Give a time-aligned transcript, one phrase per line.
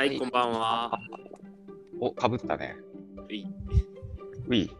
[0.00, 0.98] はい、はいこんばんは。
[2.00, 2.74] お、かぶったね。
[3.28, 3.46] うい
[4.46, 4.70] ウィ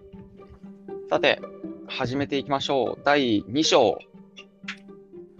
[1.10, 1.42] さて、
[1.86, 3.02] 始めていきましょう。
[3.04, 3.98] 第2章。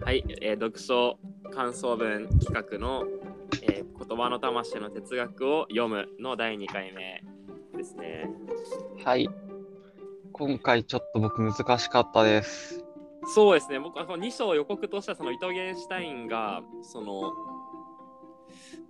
[0.02, 1.19] はい、えー読書
[1.51, 3.06] 感想文企画の、
[3.62, 7.24] えー言葉の魂の哲学を読むの第2回目
[7.74, 8.28] ですね。
[9.02, 9.30] はい。
[10.33, 12.84] 今回ちょっと僕難しかったです。
[13.34, 17.33] そうですね、僕はこの2章予告としては、そのイトゲンシュタインが、その、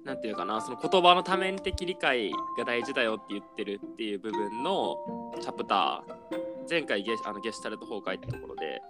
[0.05, 4.97] なんていうかな、その言葉の多面的理解が大事だよって言ってるっていう部分の
[5.41, 8.81] チャプター、前回ゲあのゲシュタルト崩壊ってところで、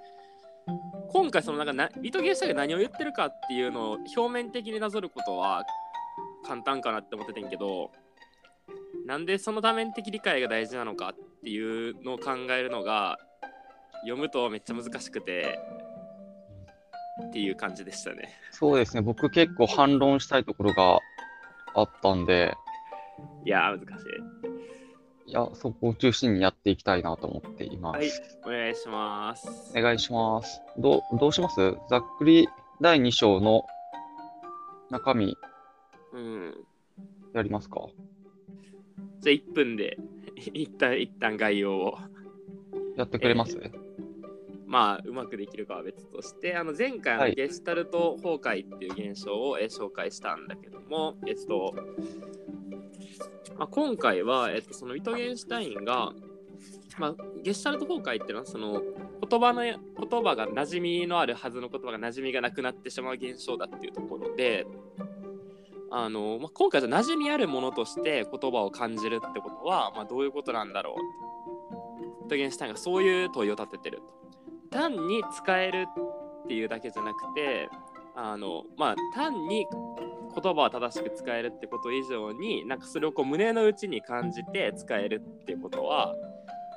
[1.09, 5.65] 今回そのなんかなイトゲシュタが何を言ってるかっていうのを表面的になぞることは
[6.47, 7.91] 簡単かなって思っててんけど、
[9.07, 13.19] なんでその多面的理解が大事なのかっていうのを考えるのが
[14.03, 15.59] 読むとめっちゃ難しくて
[17.29, 18.31] っていう感じでしたね。
[18.51, 19.03] そうですね。
[19.03, 20.99] 僕結構反論したいところが
[21.75, 22.55] あったんで、
[23.45, 24.03] いやー難し
[25.27, 25.31] い。
[25.31, 27.99] いや、そこを中心にやっていきたいなと思っています。
[27.99, 28.11] はい、
[28.45, 29.73] お願いします。
[29.77, 30.61] お願いします。
[30.79, 31.77] どうどうします？
[31.89, 32.49] ざっくり
[32.81, 33.65] 第2章の
[34.91, 35.37] 中身
[36.13, 36.55] うん。
[37.35, 37.87] やりますか？
[39.21, 39.99] じゃあ1分で
[40.53, 41.99] 一旦一旦概要を
[42.97, 43.57] やってくれます、
[44.71, 51.75] まあうまくできるかは別としてあの前回のはいゲスタルト崩壊っていう現象を、えー紹介したんだけども、えっと
[53.59, 56.13] まあ、今回は、えっと、そのイトゲンシュタインが、
[56.99, 58.83] まあ、ゲシュタルト崩壊っていうのはその
[59.29, 59.79] 言葉の言
[60.25, 64.67] 葉が馴染みのあるはずの言葉が馴染みがなくなってしまう現象だっていうところで
[65.91, 70.95] あの、まあ、今回じゃ馴染みあるものとして言葉を感じるってことは、まあ、どういうことなんだろ
[72.23, 74.20] うイトゲンシュタインがそういう問いを立ててると。
[74.71, 75.87] 単に使える
[76.45, 77.69] っていうだけじゃなくて
[78.15, 79.67] あのまあ単に
[80.35, 86.15] 言葉を正しく使えるってこと以上になんかそれをこう胸の内に感じて使えるっていうことは、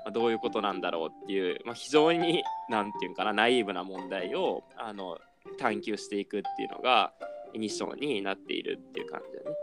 [0.05, 5.17] まあ、どういうことなんだろうっていう、まあ、非常になんていうんかなナイーブな問題をあの
[5.59, 7.13] 探求していくっていうのが
[7.55, 9.55] 2章になっているっていう感じだね。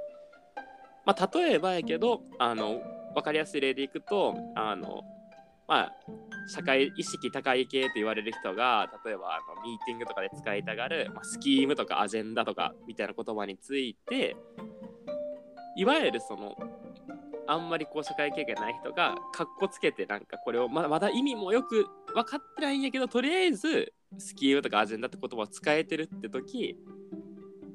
[1.05, 2.81] まあ、例えばやけどあの
[3.15, 5.03] 分かりやすい例でいくとあの
[5.71, 5.93] まあ
[6.49, 14.37] 社会意識高い系と言われる人が例えばあのミーティングとかで使いたがる、まあ、スキームとかアジェンダとかみたいな言葉について
[15.77, 16.57] いわゆるその
[17.47, 26.77] あんまりこう社会経験ない人がかっこつけてなんかこれをままだ意味もよく分かってないんやけどとりあえずスキームとかアジェンダって言葉を使えてるって時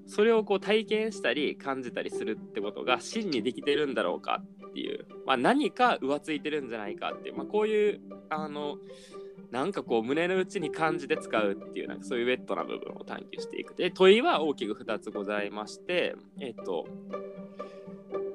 [0.05, 4.43] それをこう体験したり感じたりするってことが真にできてるんだろうか
[4.75, 8.75] っていう、まあ、何か浮ついてるんじゃないかっていう、まあ、こういうあの
[9.51, 13.73] なんかこう胸の内に感じて使うっていうなんかそういうウェットな部分を探求していく。
[13.75, 16.85] で問いは大きく2つございましてえっと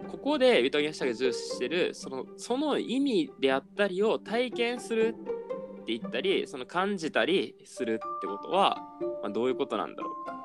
[0.08, 5.14] ここでビトゲンシャが重視してるそのその意味であったりを体験する
[5.82, 8.78] って言ったりその感じたりするってことは、
[9.22, 10.24] まあ、どういうことなんだろう。
[10.24, 10.40] か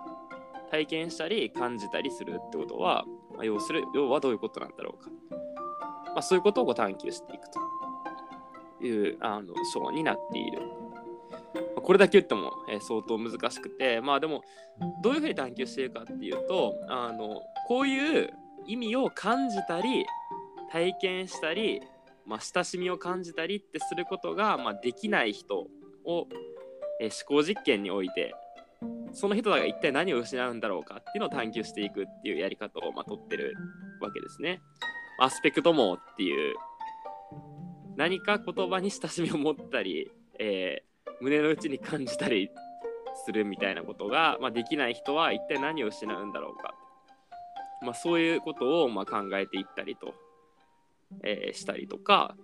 [0.71, 5.09] 体験したり感じたりするってことは、まあ、要する要はどういうことなんだろうか、
[6.15, 10.61] まあ、そういうことをご探求していくというあの章になっている。
[11.83, 14.43] これだけ言っても、え相当難しくてまあでも
[15.03, 18.33] どういうふうに探求しているかっていうとあのこういう
[18.65, 20.05] 意味を感じたり
[20.71, 21.81] 体験したり、
[22.25, 25.67] まあ、親しみを感じたりってすることが、まあ、できない人
[26.05, 26.27] を、
[26.99, 28.33] え思考実験において
[29.11, 33.55] その人らが一体何を失うんだろうかっていうのを探求していくっていうやり方をまあ取ってる
[34.01, 34.61] わけですね。
[35.19, 36.55] アスペクト網っていう
[37.95, 42.49] 何か言葉に親しみを持ったり、えー胸の内に感じたり
[43.25, 46.75] するみたいなことが、まあ、できない人は一体何を失うんだろうか、
[47.81, 50.13] まあ、そういうことをまあ考えていったりと、
[51.23, 52.35] えーしたりとか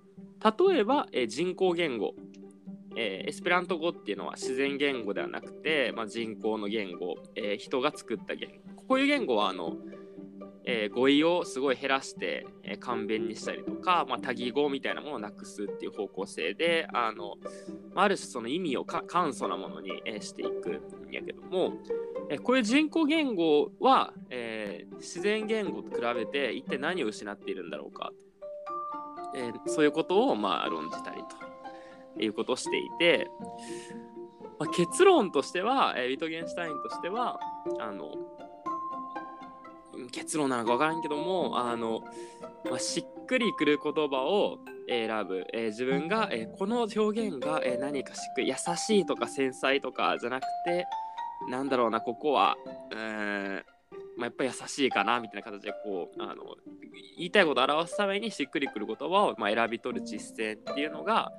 [0.42, 2.14] 例えば、えー人工言語。
[2.98, 8.84] えエスペラント語っていうのは自然言語ではなくて、まあ、人工の言語、え人が作った言語。
[8.84, 9.78] こういう言語はあの、
[10.66, 17.36] えー語彙をすごい減らして、えー簡便にしたりとか、まあ、多義語みたいなものをなくすっていう方向性であの、
[17.94, 21.74] まあある種その意味を簡素なものに、えーしていくんやけども、
[22.30, 28.12] えーこういう人工言語は、えー自然言語と比べて一体何を失っているんだろうか、
[29.36, 31.22] えーそういうことをまあ論じたり
[32.16, 33.28] ということをしていて、
[34.60, 37.40] まあ、結論としては、えーウィトゲンシュタインとしては
[37.80, 38.12] あの
[40.12, 42.02] 結論なのか分からんけどもあの、
[42.70, 50.86] まあ、しっくりくる言葉を選ぶ、えー自分が、えーこの表現が、えー何かしっくり優しいとか繊細とかじゃなくて
[51.50, 52.56] なんだろうなここは
[52.92, 53.64] うん
[54.18, 56.36] まあ、やっぱり優しいかなみたいな形でこうあの
[57.18, 61.32] 言いたいことを表すためにしっくりくる言葉をまあ選び取る実践っていうのが、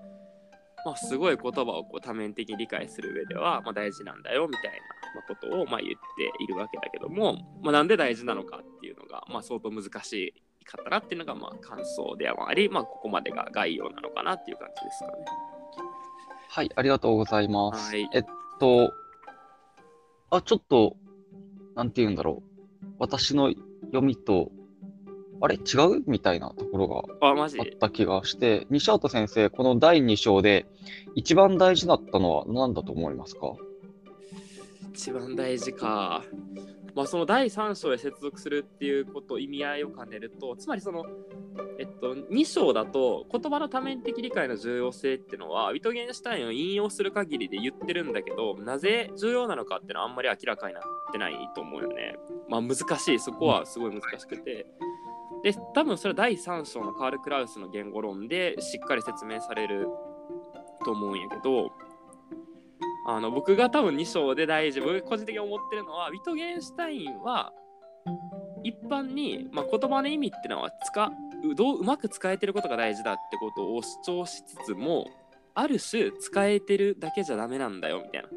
[0.85, 5.02] まあ、すごい言葉をこう多面的に理解する上では、まあ、大事なんだよみたいな。
[5.21, 15.25] ことをまあ言っているわけだけども、まあ、なんで大事なのかっていうのが、まあ、相当難しかったなっていうのがまあ感想ではあり、まあ、ここまでが概要なのかなっていう感じですかね。
[16.49, 17.95] はい、ありがとうございます。
[17.95, 18.23] はいえっ
[18.61, 18.93] と、
[20.31, 20.97] あ、ちょっと、
[21.75, 22.87] なんて言うんだろう。
[22.99, 23.53] 私の
[23.87, 24.51] 読みと、
[25.41, 25.57] あれ？
[25.57, 26.03] 違う？
[26.07, 27.47] みたいなところがあっ
[27.81, 30.67] た気がして、西畑先生、この第2章で
[31.15, 33.55] 一番大事だったのは何だと思いますか？
[34.93, 36.23] 一番大事か。
[36.95, 41.07] まあ、その第3章へ接続するっていうこと意味合いを兼ねるとつまりその、
[41.79, 52.17] えっと、2章だと言葉の多面的理解の重要性っていうのはウィトゲンシュタインを引用する限りで言ってるんだけどなぜ重要なのかっていうのはあんまり明らかになってないと思うよね。
[52.51, 54.67] まあ難しいそこはすごい難しくて。
[55.43, 59.89] で多分それは第3章のカール・クラウスの言語論でしっかり説明される
[60.85, 61.73] と思うんやけど
[63.07, 67.53] あの僕が多分2章で大事僕個人的に思ってるのはウィトゲンシュタインは
[68.65, 75.09] 一般に、まあ、言葉の意味ってのは使うどううまく使えてることが大事だってことを主張しつつも
[75.55, 78.29] ある種使えてるだけじゃダメなんだよみたいな。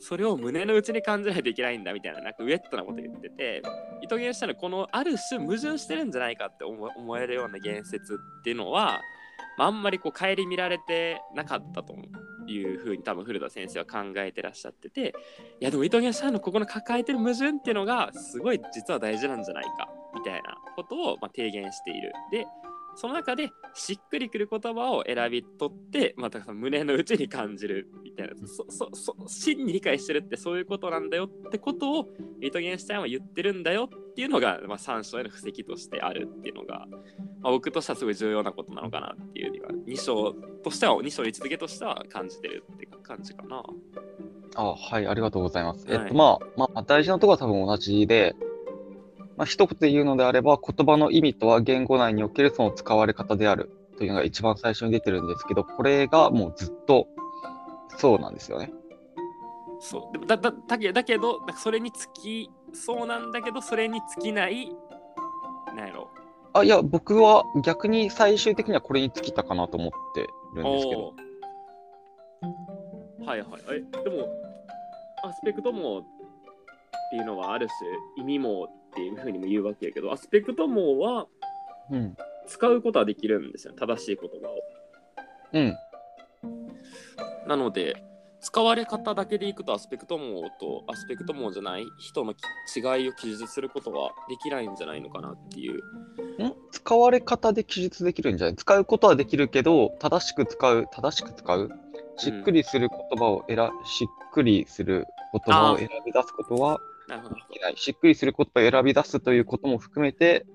[0.00, 2.20] それを胸の内に感じないといけないんだみたいな。
[2.20, 3.62] なんかウェットなこと言ってて
[4.02, 9.00] ウィトゲンシュタインのこのある種矛盾してるんじゃないかって思えるような言説っていうのは、
[9.56, 11.96] まあ、あんまりこう顧みられてなかったと。
[12.46, 15.14] いうふうに多分古田先生は考えてらっしゃってて
[15.60, 22.46] いやでも伊藤源さんのここの抱えてる矛盾っていうのがすごい実は大事なんじゃないかみたいなことをまあ提言しているで
[22.96, 32.08] その中でしっくりくる言葉を選び取ってまた胸の内に感じるみたいなそそそ真に理解してるってそういうことなんだよってことを
[32.40, 36.86] 伊藤源シュタインは言ってるんだよっていうのが、まあ、3章への布石としてあるっていうのが、
[37.40, 40.32] まあ、僕としてはすごい重要なことなのかなっていうには2章
[40.62, 43.62] としては2章の位置づけとしては感じてるって感じかな。
[44.56, 45.84] あはい、ありがとうございます。
[45.86, 48.36] はいえっと、まあ、まあ、大事なところは多分同じで、
[49.36, 53.70] まあ、一言で言うのであれば、言葉の意味とは言語内におけるその使われ方である。
[53.96, 57.08] というのが一番最初に出てるんですけど、これがもうずっと
[57.96, 58.72] そうなんですよね。
[59.80, 60.12] そう。
[60.12, 64.70] でもだだだけだけどそれにつきそうなんだけどそれに尽きない
[65.76, 66.10] なんやろ。
[66.54, 71.14] あ、いや、僕は逆に最終的にはこれに尽きたかなと思ってるんですけど。
[73.26, 73.48] はいはい。
[73.70, 74.28] えでも
[75.24, 76.02] アスペクト網っ
[77.10, 77.68] ていうのはある
[78.16, 81.26] 種意味網っていうふうにも言うわけやけどアスペクト網は
[81.90, 82.16] うん。
[82.46, 84.56] 使うことはできるんですよ正しい言葉を
[85.52, 85.76] うん。
[87.48, 88.02] なので
[88.40, 92.32] 使われ方だけでいくとアスペクト網とアスペクト網じゃない人の
[92.76, 95.76] 違いを記述することはできないんじゃないのかなっていう。
[95.76, 95.80] ん？
[96.70, 98.56] 使われ方で記述できるんじゃない？
[98.56, 101.70] 使うことはできるけど、正しく使う、正しく使う、
[102.18, 103.56] しっくりする言葉を選、
[103.86, 106.78] しっくりする言葉を選び出すことは
[107.08, 107.36] なるほど。
[107.76, 110.46] しっくりする言葉を選び出すということも含めて、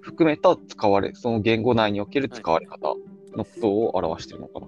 [0.00, 2.94] 含めた使われ、その言語内における使われ方
[3.36, 4.66] のことを表しているのかな。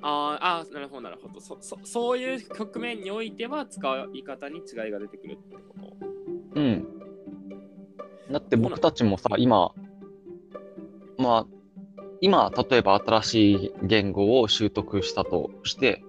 [0.00, 5.62] あーあーなるほどなるほどそそそういう局面においては使い方に違いが出てくるってこ
[6.54, 6.60] と？
[6.60, 6.86] うん。
[8.30, 9.72] だって僕たちもさ、今、
[11.16, 11.46] まあ、
[12.20, 16.04] 今、例えば新しい言語を習得したとして、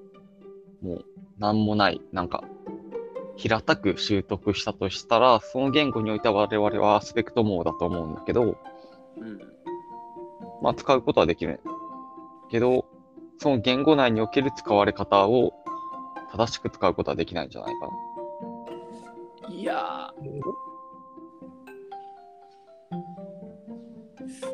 [0.81, 1.05] もう、
[1.39, 2.43] なんもない、なんか、
[3.39, 8.57] 平たく習得したとしたら、その言語においては我々はアスペクト網だと思うんだけど、
[9.17, 9.39] うん
[10.61, 11.61] まあ、使うことはできる。
[12.51, 12.85] けど、
[13.37, 15.53] その言語内における使われ方を
[16.33, 17.87] 正しく使うことはできないんじゃないか
[19.47, 19.55] な。
[19.55, 20.41] いやー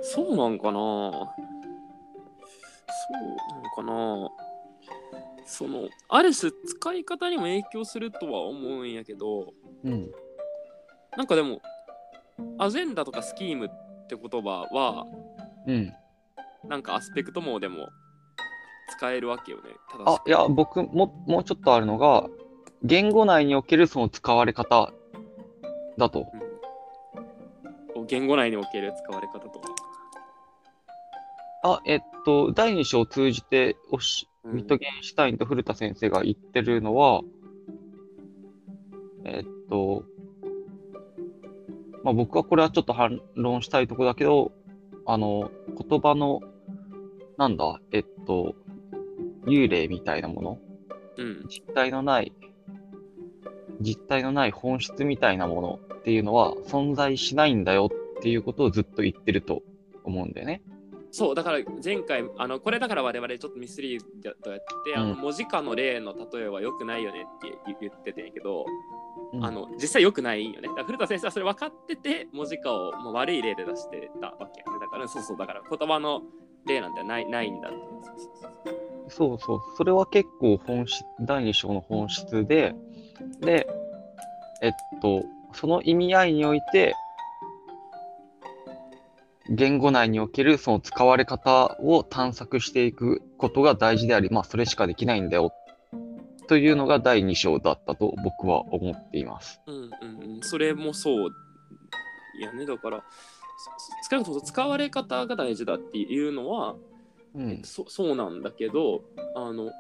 [0.04, 1.26] そうなんかなそ
[3.10, 3.14] う
[3.82, 4.45] なのかな
[5.46, 10.12] そのある種使い方にも影響するとは思うんやけどうん。
[11.18, 11.62] なんかでも
[12.58, 13.70] アジェンダとかスキームっ
[14.08, 15.06] て言葉は
[15.68, 15.94] うん。
[16.68, 17.90] なんかアスペクト網でも
[18.98, 19.64] 使えるわけよね
[20.06, 22.28] あいや、僕も、もうちょっとあるのが、
[22.84, 24.92] 言語内におけるその使われ方
[25.98, 26.28] だと。
[26.34, 26.46] うん
[28.08, 29.70] 言語内における使われ方とか、
[31.64, 37.22] あ、えっと、第2章を通じておし、うんウィトゲンシュタインと古田先生が言ってるのは、
[39.24, 40.04] えっと、
[42.04, 44.52] まあ、僕はこれはちょっと反論したいところだけど、
[45.06, 45.52] あの、
[45.90, 46.42] 言葉の、
[47.38, 48.56] なんだ、えっと、
[49.46, 50.60] 幽霊みたいなもの、
[51.18, 52.34] うん実体のない
[53.80, 59.64] 実体のない本質みたいなものっていうのは存在しないんだよっていうことをずっと言ってると
[60.04, 60.62] 思うんだよね。
[61.16, 64.04] そうだから前回あのこれだから我々ちょっとミスリー
[64.44, 68.66] ドやって、あのうん文字化の例の例えは良くないよねって言言っててんやけど、
[69.32, 70.68] うんあの実際良くないんよね。
[70.68, 74.80] だから古田先生はそれ分かってて文字化をもう悪い例で出してたわけやね。
[74.82, 76.22] だからそうそうだから言葉の
[76.66, 77.78] 例なんてないないんだって。
[77.78, 78.76] そうそうそう
[79.10, 82.76] そうそう、それは結構本質、第2章の本質で、
[83.40, 83.68] で、
[84.62, 86.96] えっと、その意味合いにおいて、
[89.50, 95.54] 言語内におけるその使われ方を探索していくことが大事であり、まあそれしかできないんだよ、
[96.48, 99.62] というのが第2章だったと僕は思っています。
[99.68, 101.32] うんうんうん、それもそう
[102.40, 102.66] やね。
[102.66, 103.04] だから
[103.58, 103.72] そ
[104.04, 106.76] 使い方使われ方が大事だっていうのは、
[107.36, 107.62] うん。
[107.64, 109.02] そそうなんだけど
[109.36, 109.72] あの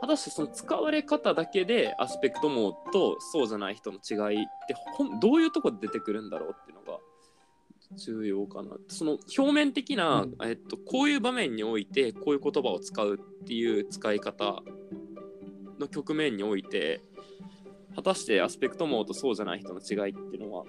[0.00, 4.74] 果たしてその使われ方だけでアスペクトモーとそうじゃない人の違いって
[5.20, 6.73] どういうとこで出てくるんだろうって
[7.96, 14.62] 重要かなその表面的な、うんえっと、こういう場面においてこういう言葉を使うっていう使い方
[15.78, 17.00] の局面において
[17.94, 20.64] 果たしてアスペクトモーとそうじゃない人の違いっていうのは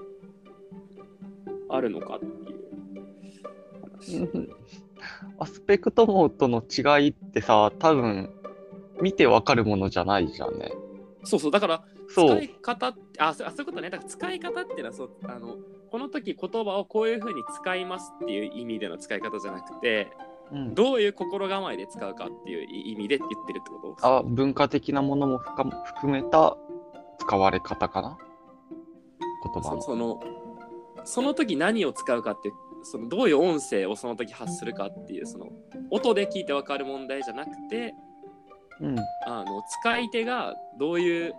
[1.70, 4.50] あるのかっていう話。
[5.40, 8.30] アスペクトモーとの違いってさ、多分、
[9.02, 10.72] 見てわかるものじゃないじゃんね。
[11.24, 12.50] そうそうだから使い。
[12.50, 15.58] 方ってあそうあそういうことねだから使い方っていうのはそうあの
[15.96, 20.12] この時言葉をこういうふうに使いますっていう意味での使い方じゃなくて
[20.52, 20.76] うん。
[20.76, 24.06] どういう心構えで使うかっていう意味で言ってるってこと？
[24.06, 26.58] あ文化的なものも含含めた
[27.18, 28.18] 使われ方かな？
[29.42, 29.82] 言葉の。
[29.82, 30.22] そその
[31.06, 35.48] その時何を使うかっていうそのどういう音声をその時発するかっていうその
[35.92, 37.94] 音で聞いてわかる問題じゃなくて
[38.82, 41.34] うん、あの使い手がどういう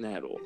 [0.00, 0.38] なんやろうき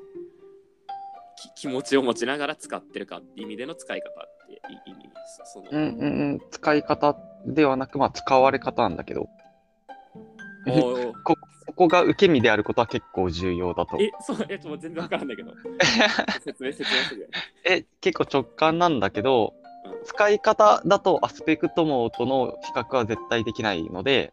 [1.57, 4.57] 気持ちを持ちながら使ってるかっていう意味での使い方ってい
[4.91, 6.41] 意味ですその、うん、うん、うん。
[6.51, 7.17] 使い方
[7.47, 9.29] ではなく、まあ、使われ方なんだけど、
[11.25, 11.35] こ
[11.67, 13.99] ここが受け身であることは結構重要だと。
[14.01, 15.53] え、そう、え、ちょっと全然わからんだけど。
[16.43, 17.29] 説明、説明してくれ。
[17.65, 19.69] え、結構直感なんだけど、うん
[20.05, 24.33] 使い方だとアスペクトモーとの比較は絶対できないので、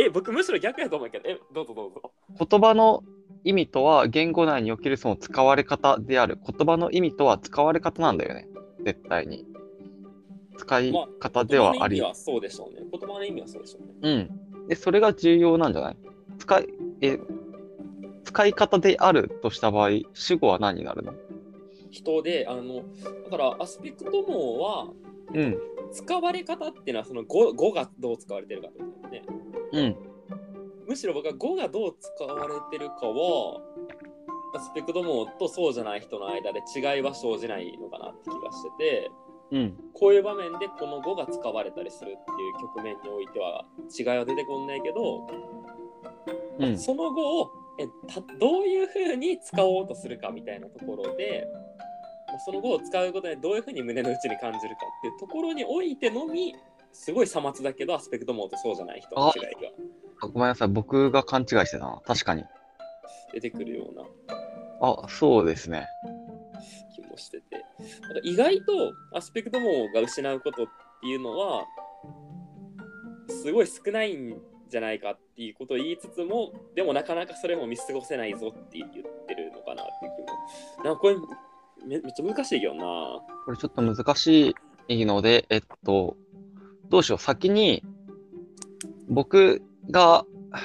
[0.00, 2.12] え、僕むしろ逆やと思うけど、え、どうぞどうぞ。
[2.38, 3.02] 言葉の
[3.48, 6.38] 意味とは言語内におけるその使われ方である。
[6.46, 8.46] 言葉の意味とは使われ方なんだよね。
[8.84, 9.46] 絶対に。
[10.58, 12.10] 使い方ではあり言葉の意味。
[12.10, 12.82] はそうでしょうね。
[12.92, 13.94] 言葉の意味はそうでしょうね。
[14.02, 14.10] う
[14.64, 14.66] ん。
[14.68, 15.96] で、それが重要なんじゃない？
[16.38, 16.66] 使い、
[17.00, 17.18] え、
[18.24, 21.14] 使い方であるとした場合、主語は何になるの？
[21.90, 22.84] 人で、あの、
[23.24, 24.92] だからアスペクトモーは、
[25.32, 25.58] うん。
[25.90, 29.28] 使われ方っていうのはその語語がどう使われてるかってことだよね。
[29.72, 29.96] うん。
[30.88, 33.60] むしろ僕は語がどう使われてるかは、
[34.56, 39.10] アスペクトモーとそうじゃない人の間で違いは生じないのかなって気がしてて、
[39.50, 39.76] うん。
[39.94, 43.64] こういう場面でこの語が使われたりするっていう局面においては
[43.98, 45.26] 違いは出てこんないけど、
[46.58, 46.78] うん。
[46.78, 51.46] その後をえたどういうふうに使おうとするかみたいなところで
[52.26, 56.54] まあその語を使うことでどういうふうに胸の内に感じるかっていうところにおいてのみ
[56.92, 60.68] すごいさまつだけどアスペクトモーとそうじゃない人の違いがあごめんなさい。
[60.68, 62.00] 僕が勘違いしてたな。
[62.06, 62.44] 確かに。
[63.32, 64.04] 出てくるような
[64.80, 65.86] あ、そうですね。
[66.94, 67.64] 気もしてて
[68.02, 70.66] なんか意外とアスペクトモーが失うことっ
[71.00, 71.64] ていうのは
[73.28, 81.16] すごい少ないんじゃないかっていうことを言いつつもでもなかなかそれも見過ごせないぞって言ってるのかなっていう気もなんかこれ
[81.86, 82.84] めめっちゃ難しいけどな
[83.44, 84.54] これちょっと難し
[84.88, 86.16] いので、えっと、
[86.88, 87.18] どうしよう。
[87.18, 87.82] 先に、
[89.08, 90.24] 僕が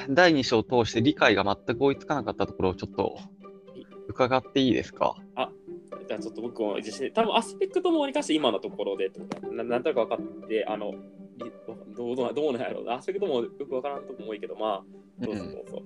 [0.09, 3.17] 第2章を通して理解が全く追いつかなかったところをちょっと
[4.07, 5.15] 伺っていいですか？
[6.07, 9.09] じゃあちょっと僕も自信多分アスペクトモーに関して今のところで
[9.51, 10.91] ななんとなく分かってあの
[11.37, 11.51] り
[11.95, 14.83] どうどうどうなんやろうアスペクトモーよく分からんとこも多いけどま
[15.21, 15.51] あどうぞうん。
[15.53, 15.81] どうぞ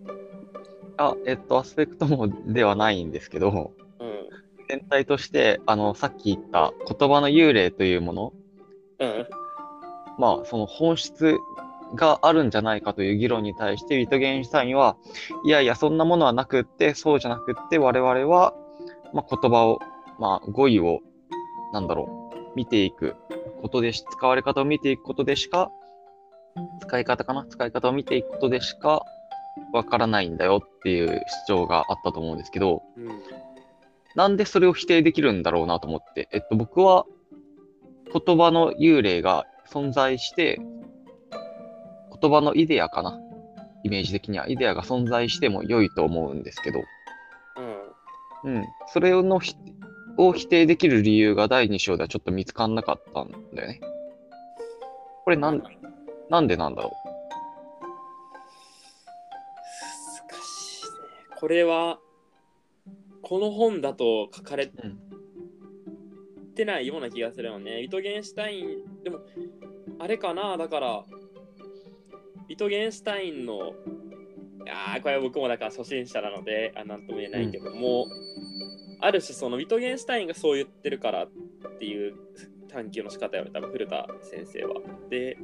[0.98, 4.30] あ、えっと、アスペクトもではないんですけど、うん。
[4.68, 8.34] 全体として、あの、さっき言った言葉の幽霊というもの、
[9.00, 9.28] うん。
[10.18, 11.38] まあ、その本質
[11.96, 14.98] があるんじゃないかという議論に対して、ウィトゲンシュタインは、
[15.46, 18.54] いやいや、そんなものはなくって、そうじゃなくって、我々は、
[19.14, 19.80] まあ、言葉を、
[20.20, 21.00] まあ、語彙を、
[21.74, 23.16] なんだろう、見ていく
[23.62, 25.72] ことでし、使われ方を見ていくことでしか、
[26.82, 27.46] 使い方かな？
[27.46, 29.04] 使い方を見ていくことでしか、
[29.74, 33.22] わからないんだよっていう主張があったと思うんですけど、うん
[34.16, 36.28] なんでそれを否定できるんだろうなと思って。
[36.32, 37.06] えっと、僕は
[38.12, 40.60] 言葉の幽霊が存在して、
[42.22, 43.20] 言葉のイデアかな
[43.84, 46.80] イメージ的にはイデアが存在しても良いと思うんですけど、
[48.44, 48.66] うんうん。
[48.88, 49.56] それのひ
[50.18, 53.80] を否定できる理由が第2章ではちょっと見つかんなかったんだよね。
[55.24, 55.62] これなん、
[56.30, 56.92] なんでなんだろ
[60.32, 60.90] 難しいね。
[61.40, 62.00] これは、
[63.22, 64.72] この本だと書かれ。
[66.56, 67.82] てないような気がするよね。
[67.82, 69.20] ビトゲンシュタイン、でも、
[70.00, 71.06] あれかな、だから、
[72.48, 73.74] ビトゲンシュタインの、
[74.66, 78.08] いやーこれは僕もだから初心者なので、あなんとも言えないけども、
[79.00, 81.30] ある種そのビトゲンシュタインがそう言ってるからっ
[81.80, 82.16] ていう
[82.68, 84.82] 探求の仕方よね、多分古田先生は。
[85.10, 85.38] で、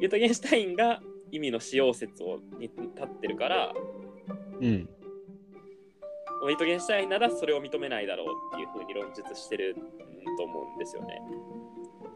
[0.00, 3.74] ビトゲンシュタインが意味の使用説をに立ってるから、
[4.60, 4.88] うん。
[6.46, 9.74] ビトゲンシュタインならそれを認めないだろうっていうふうに論述してる
[10.36, 11.20] と思うんですよね。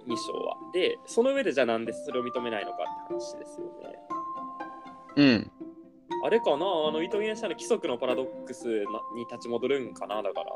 [0.06, 0.56] 2章は。
[0.73, 3.99] で、その上でじゃあなんでそれを認めないのかって話ですよね。
[5.16, 5.50] うん。
[6.25, 6.56] あれかな？
[6.56, 6.59] あ
[6.92, 8.73] の、ビトゲンシュタインの規則のパラドックスな
[9.16, 10.23] に立ち戻るんかな？
[10.23, 10.52] だから、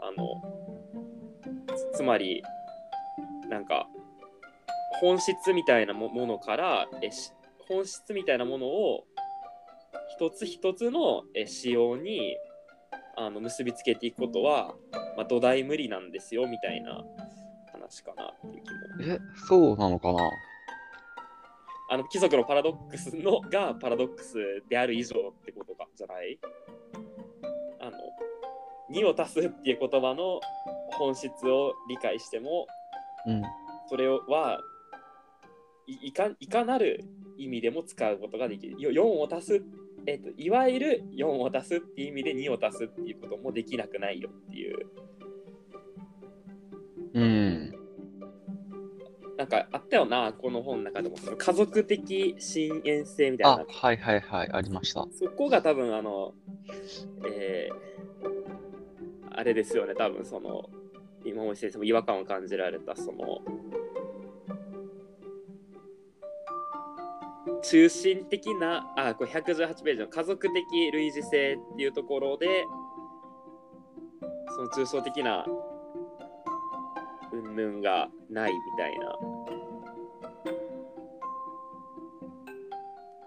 [0.00, 0.42] あの、
[1.92, 2.42] つつまり、
[3.48, 3.86] なんか、
[5.00, 7.32] 本質みたいなもものからえし、
[7.68, 9.04] 本質みたいなものを
[10.16, 12.36] 一つ一つのえ仕様に
[13.16, 14.74] あの結びつけていくことは、
[15.16, 17.02] まあ、土台無理なんですよみたいな
[17.84, 19.14] 話かなっていう気も。
[19.14, 20.30] え、そうなのかな？
[21.90, 26.38] あの貴族のパラドックスのがパラドックスである以上ってことかじゃない？
[27.80, 27.92] あの
[28.90, 30.40] 2を足すっていう言葉の
[30.92, 32.66] 本質を理解しても
[33.26, 33.42] うん。
[33.86, 34.60] それは
[35.86, 37.04] いいかいかなる
[37.36, 38.80] 意味でも使うことができる。
[38.80, 39.62] よ4を足す、
[40.06, 44.86] えっと、いわゆる4を足すっていう意味で2を足すっていうこともできなくないよっていう。
[47.12, 47.63] うん。
[49.62, 51.16] かあったよな、この本の中でも。
[51.16, 53.66] その家族的親縁性みたいあな、。
[53.68, 55.06] はいはいはい、ありました。
[55.12, 56.34] そこが多分あの、
[57.26, 57.78] えー、
[59.30, 60.68] あれですよね、多分その、
[61.24, 63.40] 今森先生も違和感を感じられた、その、
[67.62, 72.64] 中心的な、あ、これ118ページの家族的類似性っていうところで、
[74.54, 75.46] その抽象的な
[77.32, 79.33] 云々がないみたいな。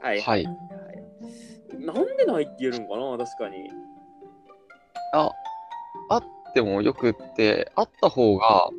[0.02, 0.46] はいはい。
[1.80, 3.18] なんでないって言えるんかな？
[3.18, 3.70] 確かに。
[5.14, 5.32] あ、
[6.10, 8.70] あってもよくって、あった方が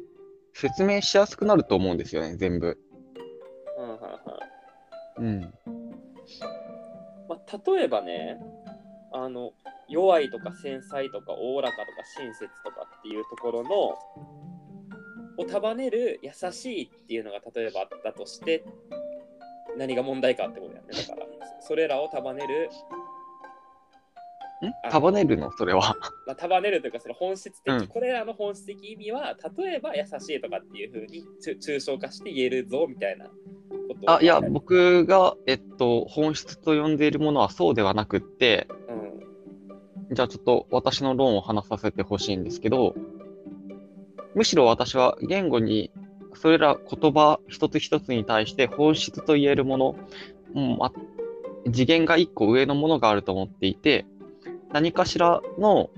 [0.52, 2.78] 説明しやすくなると思うんですよね、全部。
[3.78, 5.40] うんはいはいうん。
[7.28, 8.40] まあ、例えばね、
[9.12, 9.52] あの、
[9.88, 13.98] 弱いとか繊細とかおおらかとか親切とかっていうところの、
[15.38, 18.64] を束ねる優しいっていうのが例えばあったとして、
[19.78, 20.88] 何が問題かってことやね。
[20.90, 21.26] だから、
[21.60, 22.68] それらを束ねる、
[24.66, 24.72] ん？
[24.84, 25.52] あ束ねるの？
[25.52, 25.96] それは。
[26.26, 27.86] まあ、束ねるというか、その本質的、うん。
[27.86, 33.32] これらの本質的意味は、例えば優しいとかっていうふうに抽抽象化して言えるぞみたいなこ
[34.00, 34.12] と。
[34.12, 42.94] をあ、いや、僕が、えっと、本質と呼んでいるものはそうではなくって、うん、じゃあちょっと私の論を話させてほしいんですけど、
[44.34, 45.92] むしろ私は言語に、
[46.40, 49.96] それら言葉一つ一つに対して本質と言えるもの、
[50.54, 50.92] うんあ
[51.72, 54.06] 次元が一個上のものがあると思っていて、
[54.72, 55.90] 何かしらの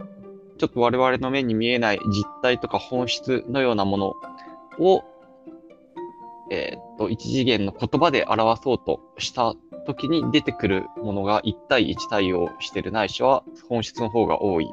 [0.59, 4.15] ちょっと我々の目に見えない実体とか本質のようなもの
[4.79, 5.05] を、
[6.51, 9.55] えーっと、一次元の言葉で表そうとした
[9.87, 14.71] 時に出てくるものが1対1対応してるないしは本質の方が多い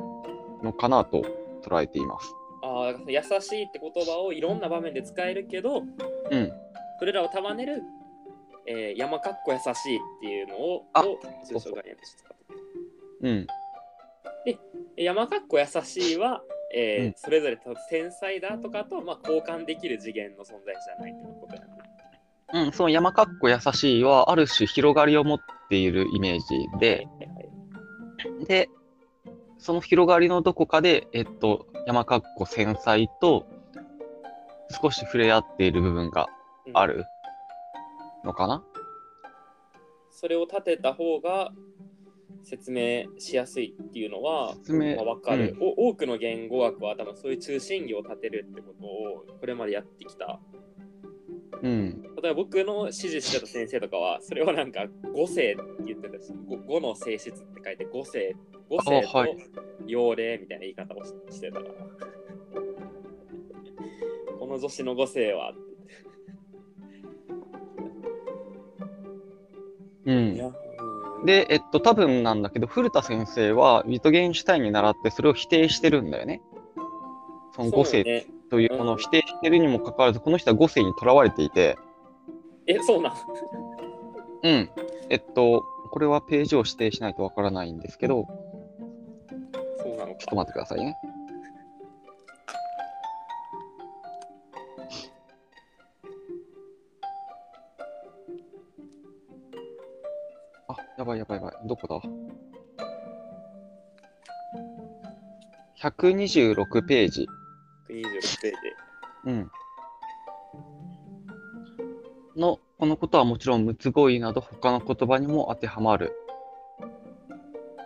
[0.63, 1.21] のかなと
[1.63, 2.37] 捉えています。
[3.07, 5.83] 優しいって言葉をいろんな場面で使えるけど、
[6.31, 6.51] うん。
[6.99, 7.83] それらを束ねる、
[8.67, 10.85] えー山かっこ優しいっていうのを、
[11.49, 12.59] 抽象概念として使ってる
[13.21, 13.47] うん。
[14.95, 16.41] で山かっこ優しいは、
[16.73, 21.67] えーうんそれぞれと繊細だとかと、まあ、交換できる次元の存在じゃないということやな。
[22.53, 27.07] うん、その山かっこ優しいはある種広がりを持っているイメージで、
[28.47, 28.69] で、
[29.58, 33.48] その広がりのどこかで、えっと、山かっこ繊細と
[34.82, 36.28] 少し触れ合っている部分が
[36.65, 37.06] うんある
[38.24, 38.63] のかな？
[40.12, 41.52] それを立てた方が
[42.43, 45.89] 説明しやすいっていうのは、説明まあ、分かる、お。
[45.89, 50.39] 多くの言語学は多分そういう中心義を立てるってことをこれまでやってきた。
[51.62, 52.02] うん。
[52.22, 58.36] 例えば僕の指示してた先生とかは、それをなんか五世って言ってたし、五五の性質って書いて五世、
[58.69, 59.25] 五世と
[59.86, 61.73] 幼霊みたいな言い方をししてたから。
[64.39, 65.53] この女子の五世は、
[70.06, 70.38] うん。
[71.25, 76.41] で、えっと、多分なんだけど、古田先生はウィトゲンシュタインに倣ってそれを否定してるんだよね。
[77.56, 81.77] その五世ね、というものを否定してるにもかかわらず、この人は五世にとらわれていて、
[82.67, 83.13] え、そうなん。
[84.43, 84.69] うん。
[85.10, 88.27] えっと、これはページを指定しないとわからないんですけど、
[90.17, 90.36] ちょっと。
[90.36, 90.97] 待ってくださいね。
[100.67, 101.67] あ、やばいやばいやばい。
[101.67, 102.01] どこだ
[105.89, 107.27] ?126 ページ。
[107.89, 108.58] 26ページ。
[109.25, 109.51] うん。
[112.36, 116.13] の、このことはもちろん、むつごいなど他の言葉にも当てはまる。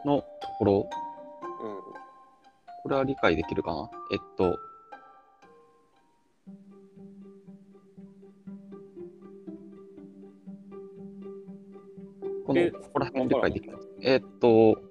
[0.05, 0.25] のと
[0.59, 1.10] ころ、うん。
[2.83, 3.89] これは理解できるかな？
[4.11, 4.57] えっと、
[12.45, 13.87] この、えここら辺理解できます。
[14.01, 14.81] えっと、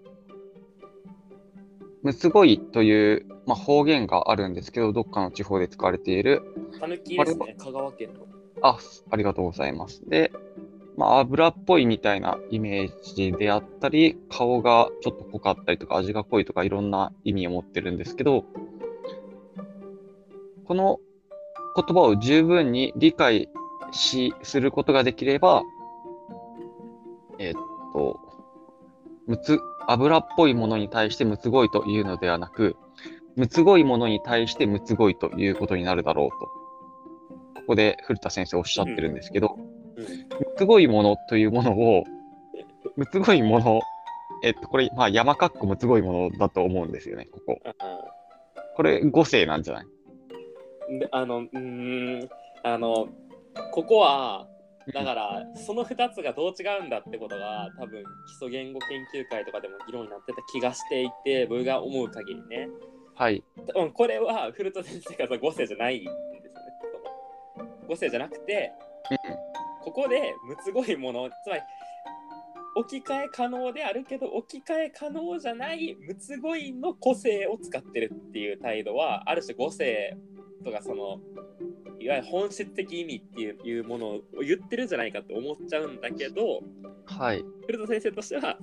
[2.02, 6.42] むつごいという、まあ、方言があるんですけど、どっかの地方で使われている、
[6.78, 8.20] たぬきですね、香川県の。
[8.62, 8.78] あ、
[9.10, 10.08] ありがとうございます。
[10.08, 10.32] で、
[10.96, 18.44] まあ、油っぽいみたいなイメージであったり、顔がちょっと濃かったりとか、味が濃いとか、いろんな意味を持ってるんですけど、
[20.64, 21.00] この
[21.76, 23.48] 言葉を十分に理解
[23.92, 25.62] し、することができれば、
[27.38, 27.54] えっ
[27.92, 28.20] と、
[29.26, 32.76] むつ、油っぽいものに対してむつごいというのではなく、
[33.36, 36.46] むつごいものに対してむつごいということになるだろうと。
[37.60, 39.79] ここで古田先生おっしゃってるんですけど、うん。
[40.00, 42.04] むつごいものというものを、
[42.96, 43.80] むつごいもの、
[44.42, 47.60] えっと、これ、まあ、山かっこむつごいものだと思うんですよね、ここ。
[48.76, 49.84] これ、五世なんじゃない？
[50.88, 52.28] うんであの、うーん、
[52.62, 53.08] あの、
[53.72, 54.46] ここは、
[54.94, 62.68] だから、その2つがどう違うんだってことが、多分基礎言語研究会とかでも議論になってた気がしていて、僕が思う限りね。
[63.14, 63.44] はい。
[63.68, 66.52] 多分これは古田先生が5世じゃないんですよ
[67.64, 67.70] ね。
[67.88, 68.72] 5世じゃなくて、
[69.82, 71.62] ここでむつごいもの、つまり
[72.76, 80.16] 置き換え可能であるけど置き換え可能じゃないむつごいの個性を使ってるっていう態度はある種5世
[80.64, 81.20] とかその
[81.98, 86.62] いわゆる本質的意味っていうものを言ってるんじゃないかと思っちゃうんだけど
[87.06, 87.44] はい。
[87.66, 88.56] 古田先生としては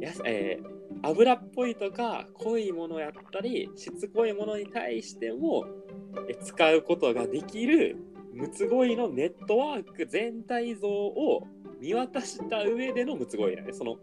[0.00, 5.64] や、えー油っぽいとか濃いものやったりしつこいものに対しても
[6.42, 7.96] 使うことができる
[8.40, 11.46] むつごいのネットワーク全体像を
[11.80, 13.96] 見渡した上でのむつごいなんでその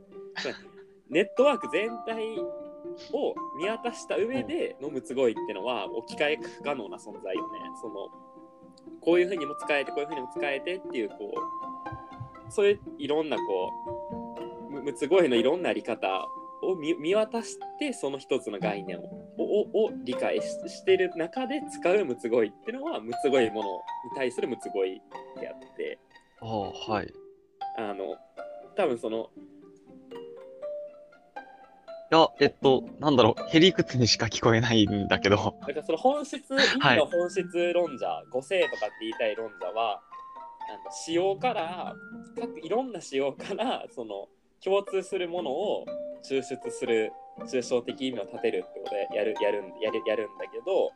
[1.10, 7.60] ネットワーク全体を見渡した上でのむつごいってのは置き換え不可能な存在よね。
[7.82, 8.10] その
[9.02, 11.34] こういうふうにも使えてこういうふうにも使えてっていうこ
[12.48, 13.44] うそういういろんなこ
[14.70, 16.28] うむむつごいのいろんなあり方
[16.68, 19.04] を見見渡してその一つの概念を
[19.38, 23.82] をを理解ししている中で使うむつごいっていうのはむつごいものに
[24.16, 25.02] 対するむつごい
[25.40, 26.00] であって
[26.42, 27.06] ああ、はい。
[27.08, 27.14] い
[27.78, 28.16] あの
[28.76, 29.30] 多分その
[32.10, 40.02] や、えっと、なんだろう、へりくつにしか聞こえないんだけど、だからその本質意味の本質論者、五世とかって言いたい論者は
[40.70, 41.96] あの使用から
[42.40, 44.28] 各いろんな使用からその
[44.64, 45.86] 共通するものを
[46.24, 47.12] 抽出する
[47.46, 50.92] 抽象的意味を立てるってことでやるやるんやるやるんだけど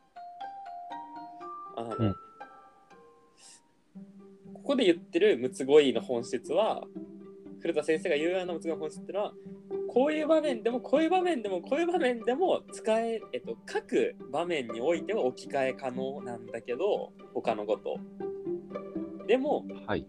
[1.78, 2.15] あの、うん
[4.54, 6.84] ここで言ってるむつごいの本質は
[7.62, 9.34] 古田先生が言うようなむつごいの本質っていうのは
[9.88, 17.97] こういう場面でもこういう場面でもこういう場面でも使え、えっと、各場面においては置き換え可能なんだけど他のこと
[19.28, 20.06] でもはい。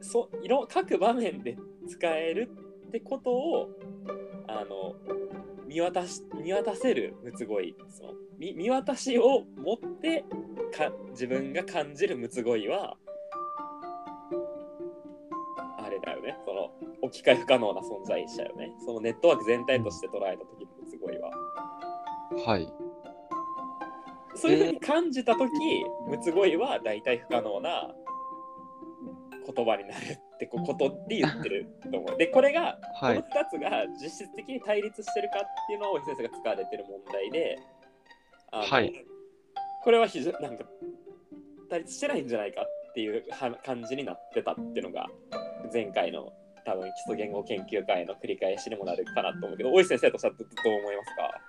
[0.00, 0.30] そ
[0.68, 1.58] 各場面で
[1.88, 3.68] 使えるってことを
[4.46, 4.94] あの
[5.66, 10.24] 見渡し見渡せるむつごいその見見渡しを持って
[10.76, 12.96] か自分が感じるむつごいは
[15.78, 16.36] あれだよね。
[16.44, 16.70] その
[17.02, 18.72] 置き換え不可能な存在者よね。
[18.84, 21.30] そのネットワーク全体として捉えた時のむつごいは。
[22.46, 22.72] はい。
[24.34, 25.50] そういうふうに感じた時
[26.08, 27.92] むつごいは大体不可能な
[29.54, 32.16] 言葉になるってこことで言ってると思う。
[32.16, 33.24] でこれがこの2はい。
[33.50, 37.58] つが実質的に対立してるかっていうのを大木先生が使われてる問題で、
[38.52, 39.04] はい。
[39.82, 40.64] これは非常なんか
[41.68, 45.08] 対立してないんじゃないかっていうは感じになってたっていうのが
[45.72, 46.32] 前回の
[46.64, 51.40] 多分基礎言語研究会の繰り返しにもなるかなと思うけど大石先生としてはどどう思いますか？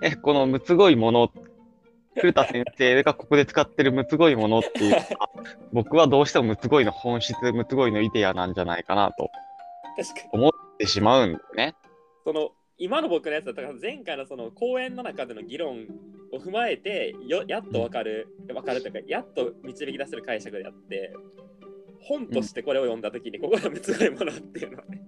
[0.02, 1.30] え、このむつごいもの
[2.20, 5.30] 古田先生がここで使ってるむつごいものっていうのは、
[5.72, 9.30] 僕はどうしてもむつごいの本質、むつごいのイデアなんじゃないかなと。
[10.32, 11.74] 思ってしまうんだよね。
[12.24, 15.86] その今の僕のやつだったから前回のその講演の中での議論
[16.32, 21.12] を踏まえてよやっと分かる、分かるというかやっと導き出せる解釈であって
[22.00, 25.02] 本としてこれを読んだ時にここがむつごいものっていうのはね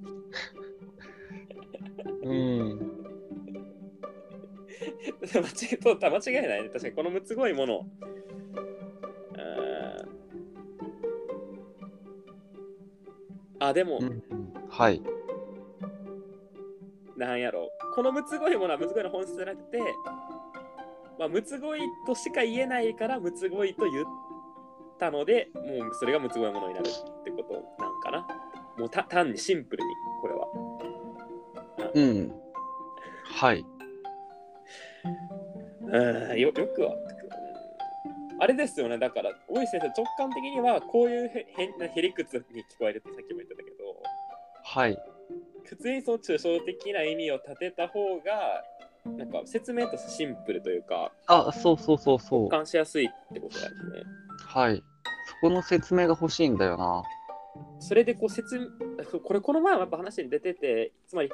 [2.24, 3.01] うん。
[5.20, 6.62] 間違えと間違いない。
[6.62, 7.86] ね確かにこのむつごいもの。
[9.34, 13.66] あー。
[13.68, 14.22] あでも、うん。
[14.68, 15.02] はい。
[17.16, 17.70] なんやろ。
[17.94, 19.78] このむつごいものはむつごいの本質じゃなくて、
[21.18, 24.06] まあ、むつごいとしか言えないからむつごいと言っ
[24.98, 28.26] たのでもうそれがむつごいものになるってことなんかな。
[28.78, 29.90] もうた単にシンプルに
[30.20, 31.92] これは。
[31.94, 32.32] うん。
[33.24, 33.64] はい。
[35.04, 36.94] うんよよくは
[38.40, 42.44] あれですよねだから大石先生直感的にはこういうへ変なへりくつに聞
[42.78, 43.76] こえるってさっきも言ってたけど
[44.64, 44.98] はい。
[45.64, 48.62] 普通にその抽象的な意味を立てた方が
[49.04, 52.48] なんか説明としてシンプルというかあ、そうそうそうそう。
[52.48, 54.02] 感しやすいってことだよね。
[54.46, 54.82] はい。
[55.26, 57.02] そこの説明が欲しいんだよな。
[57.80, 58.66] それでこう説明、
[59.20, 61.30] これこの前もやっぱ話に出てて、つまり、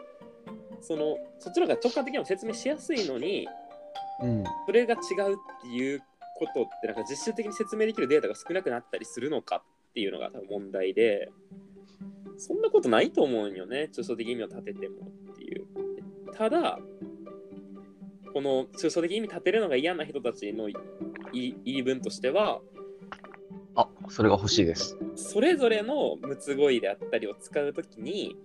[0.80, 3.48] その、そっちの方が直感的にも説明しやすいのに、
[4.22, 4.44] うん。
[4.66, 4.96] それが違
[5.30, 6.00] うっていう
[6.36, 11.30] ことって、なんか実習的に説明できるデータが少なくなったりするのかっていうのが多分問題で、
[12.36, 15.66] そんなことないと思うんよね、抽象的意味を立ててもっていう。
[16.34, 16.78] ただ、
[18.32, 20.74] この抽象的意味立てるのが嫌な人たちの言
[21.32, 22.60] い言い分としては、
[23.74, 24.96] あ、それが欲しいです。
[25.16, 28.36] それぞれのむつごいであったりを使うときに、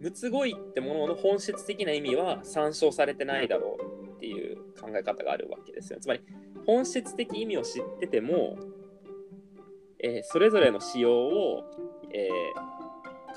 [0.00, 5.98] むつごいってものの本質的な意味は参照されてないだろうっていう考え方があるわけですよ。
[6.00, 6.20] つまり、
[6.66, 8.56] 本質的意味を知ってても、
[10.00, 11.64] えーそれぞれの使用を、
[12.12, 12.78] えー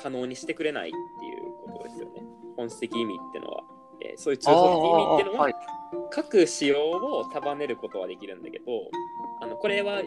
[0.01, 2.23] 可能にしてくれないっていうことですよね。
[2.55, 3.63] 本質的意味っていうのは。
[4.03, 5.55] えーそういう抽象的意味っていうのは、はい。
[6.09, 8.65] 各仕様を束ねることはできるんだけど
[9.41, 10.01] あのこれは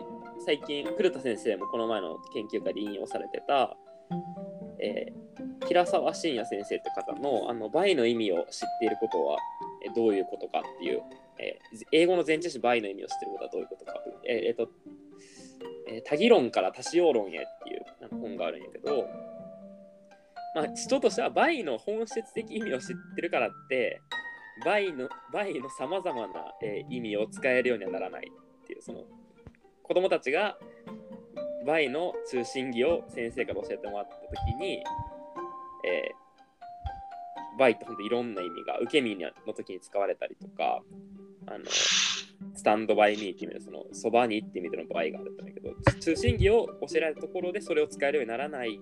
[0.44, 3.76] 最近古田先生もこの前の研究会で引用されてた、
[4.80, 5.24] えー
[5.66, 9.38] 平沢真也先生って方のあの倍の意味を知っていることは
[9.84, 11.02] えどういうことかっていう、
[11.38, 13.94] えー英語の前置詞倍の意味を知っていることはどういうことか
[14.28, 14.68] えーえーと
[15.88, 17.30] えー多義論から多使用論へっ
[17.64, 17.84] ていう
[18.20, 19.08] 本があるんやけど、
[20.54, 24.00] まあ、人としては倍の本質的意味を知ってるからって
[24.64, 29.00] 倍の倍のさまざまな、えー意味を使えるようにはならないっていうその
[29.82, 30.56] 子供たちが
[31.64, 34.82] 倍の中心義を先生から教えてもらった時に、
[35.84, 40.82] えー、倍って本当いろんな意味が受け身の時に使われたりとか
[41.46, 48.80] あのスタンドバイミーっていう意味でそのそばにっていう意味での倍があるんだけど中心義を教えられたところでそれを使えるようにならない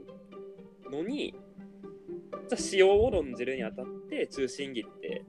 [0.91, 1.35] のに
[2.49, 5.25] じゃ使用を論じるにあたって中心義って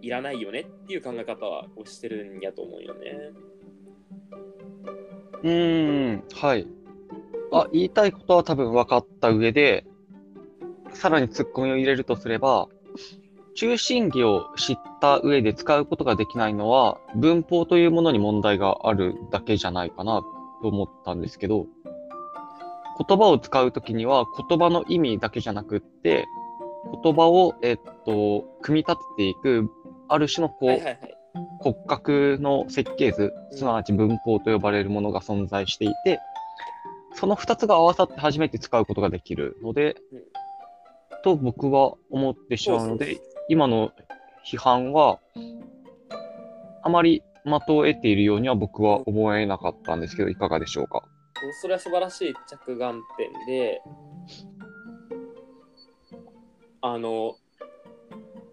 [0.00, 3.30] いらないよねっていう考え方はしてるんやと思うよね。
[5.44, 6.66] うーん、はい。
[7.52, 9.84] あ、言いたいことは多分分かった上で、
[10.94, 12.68] さらに突っ込みを入れるとすれば、
[13.54, 20.22] 中心義を知った上で使うことができないのは、文法というものに問題があるだけじゃないかな
[20.62, 21.66] と思ったんですけど、
[23.06, 26.24] 言葉を使うときには言葉の意味だけじゃなくって、
[27.02, 27.76] 言葉を、えっ
[28.06, 29.70] と、組み立てていく、
[30.08, 31.23] ある種のこう、はいはいはい。
[31.60, 36.20] 骨格の設計図、すなわち文法と呼ばれるものが存在していて、
[37.14, 40.22] その2つが合わさって初めて使うことができるのでうん、
[41.22, 43.92] と僕は思ってしまうので、今の
[44.46, 45.20] 批判は、
[46.82, 51.02] あまり的を得ているようには僕は思えなかったんですけど、いかがでしょうか？
[51.60, 53.82] それは素晴らしい着眼点で、
[56.80, 57.36] あの、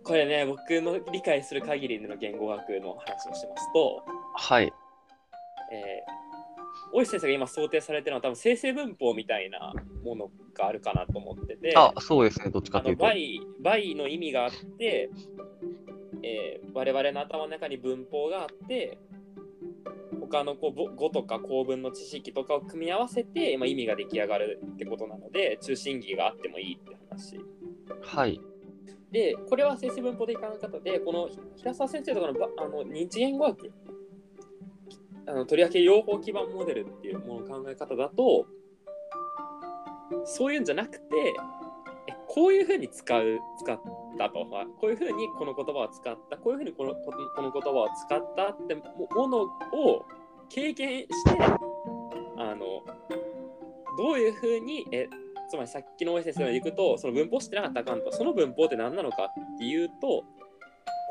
[0.03, 4.03] これね、僕の理解する限りでの言語学の話をしますと、
[4.35, 4.73] はい。
[5.71, 13.03] えー、大石先生が今想定されてるのは多分生成文法みたいなものがあるかなと思ってて、あ、そうですね、どっちかあというと。
[13.03, 15.09] の倍倍の意味があって、
[16.23, 18.97] えー我々の頭の中に文法があって
[20.19, 27.39] 他のこうぼ語とか構文の知識とかを組み合わせて、まあ、意味が出来上がるってことなので中心義があってもいいって話
[28.01, 28.39] はい。
[29.11, 33.71] でこれは生成文法でいかな方でこの平沢先生とかのあの認知言語学
[35.27, 38.45] あのとりわけ用法基盤モデルっていうものの考え方だと
[40.25, 41.33] そういうんじゃなくて
[42.27, 43.79] こういうふうに使う使っ
[44.17, 44.45] たと。
[44.45, 46.37] かこういうふうにこの言葉を使った。
[46.37, 50.05] こういうふうにこのこの言葉を使ったってものを
[50.49, 51.37] 経験して
[52.37, 52.83] あの
[53.97, 55.09] どういうふうにえ
[55.51, 60.23] つまりさっきの OSS でいくとその文法知ってなかったらあかんとその文法って何なのかっていうと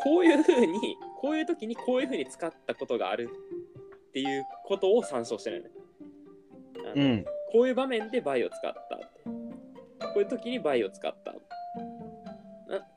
[0.02, 3.28] こういうふうにこういう時にこういうふうに使ったことがある
[4.08, 5.70] っていうことを参照してるね。
[6.92, 7.24] あのうん。
[7.52, 8.96] こういう場面でバイを使った。
[10.06, 11.32] こういう時にバイを使った。
[11.32, 11.34] あ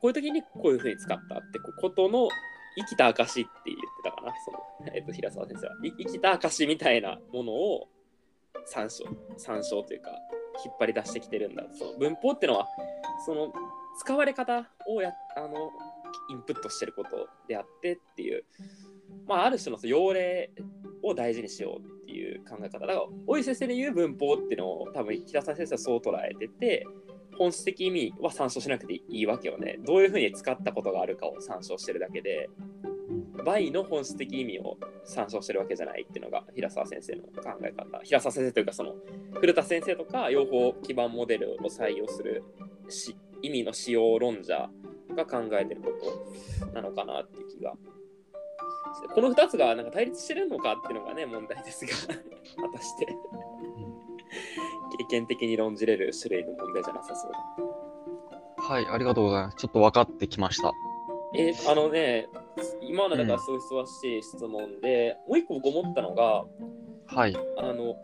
[0.04, 2.28] ういう時にこういうふうに使ったってことの
[2.78, 5.74] 生きた証って言ってたかな、その、えっと、平沢先生は。
[5.84, 7.88] い生きた証みたいなものを
[8.64, 9.04] 参照、
[9.36, 10.10] 参照というか、
[10.64, 11.64] 引っ張り出してきてるんだ。
[11.72, 12.66] その文法ってのは、
[13.24, 13.52] その
[13.98, 15.70] 使われ方をや、あの、
[16.30, 18.44] インプットしてることであってっていう、
[19.26, 20.52] まあ、ある種のその要例
[21.02, 22.78] を大事にしようっていう考え方。
[22.80, 26.86] だから大井先生で言う文法っていうのを多分平沢先生はそう捉えてて
[27.36, 29.78] 本質的意味は参照しなくていいわけよね。
[29.84, 32.48] どういうふうに使ったことがあるかを参照してるだけで。
[33.42, 38.94] 倍の本質的意味を参照してるわけじゃないっていうのが平沢先生の考え方平沢先生というかその
[39.34, 42.44] 古田先生とか用法基盤モデルを採用する
[42.88, 44.70] し意味の使用論者
[45.14, 45.90] が考えてるこ
[46.60, 47.74] となのかなっていう気が
[49.14, 51.92] この2つがなんか対立してるのかっていうのがね問題ですが
[52.62, 53.06] 果たして
[54.98, 58.64] 経験的に論じれる種類の問題じゃなさそうだ。
[58.64, 59.56] はい、ありがとうございます。
[59.56, 60.72] ちょっと分かってきました。
[61.36, 62.26] えーあのね
[62.82, 66.44] 今のだからすごい素晴らしい質問で、もう一個僕思ったのが
[67.06, 67.36] はい。
[67.58, 67.96] あの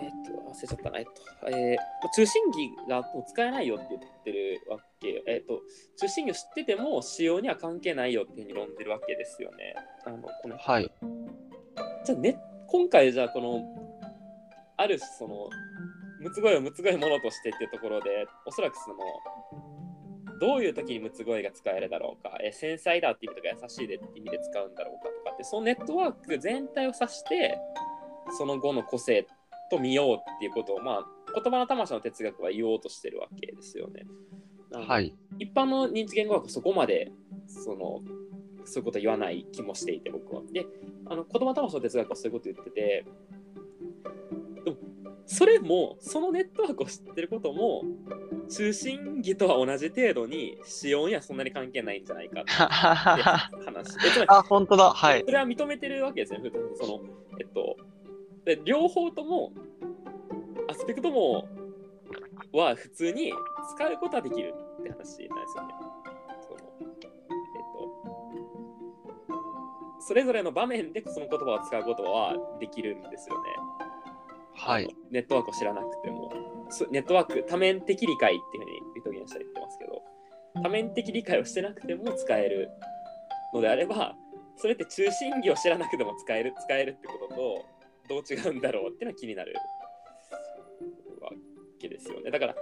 [0.00, 1.12] えっ、と忘れちゃったなえっと、
[1.48, 1.76] えー
[2.14, 5.60] 中心儀がもう使えないよって言ってるわけえっ、と
[5.98, 9.74] 中心儀を知ってても使用には関係ないよっていうふうに論じるわけですよね。
[10.06, 10.90] あのこのはい。
[12.04, 12.38] じゃあね、
[12.68, 13.60] 今回じゃあこの
[14.76, 15.48] ある種その
[16.20, 18.96] むつごいをむつごいものとしてっていうところでおそらくその
[20.42, 27.56] どういう時にむつごいが使えるだろうか、え繊細だって意味とか優しいでって意味で使うんだろうかとかってそのネットワーク全体を指して
[28.36, 29.24] その後の個性
[29.70, 34.04] と見ようっていうことをまあ言葉の魂の哲学は言おうとしてるわけですよね。
[34.72, 35.14] はい。
[35.38, 37.12] 一般の認知言語学はそこまで
[37.46, 38.00] その
[38.64, 40.42] そういうこと言わない気もしていて僕は。
[40.50, 40.66] で
[41.06, 43.04] あの言葉魂の哲学はそういうこと言ってて
[45.26, 47.82] それもそのネットワークを知ってることも
[48.50, 53.96] 中心儀とは同じ程度に使用にはそんなに関係ないんじゃないかって 話。
[54.28, 54.90] あ、本当だ。
[54.90, 55.26] はいそ。
[55.30, 56.40] れは認めてるわけですね。
[56.74, 57.00] その
[57.40, 57.76] えっと
[58.44, 59.52] で両方とも
[60.68, 61.48] アスペクトも
[62.52, 63.32] は普通に
[63.74, 65.42] 使うことはできるって話なんですよね。
[65.46, 65.68] その
[66.80, 67.92] えっと
[70.00, 73.50] それぞれの場面でその言葉を使うことはできるんですよね。
[74.64, 74.88] はい。
[75.10, 76.32] ネットワークを知らなくても。
[76.70, 80.02] そネットワーク、多面的理解っていうふうにリトゲンしたら言ってますけど、
[80.62, 82.70] 多面的理解をしてなくても使える
[83.52, 84.14] のであれば、
[84.56, 87.66] それって中心儀を知らなくても使える使えるってことと
[88.08, 89.54] どう違うんだろうっていうのは気になる
[91.20, 91.30] わ
[91.80, 92.30] けですよね。
[92.30, 92.54] だから、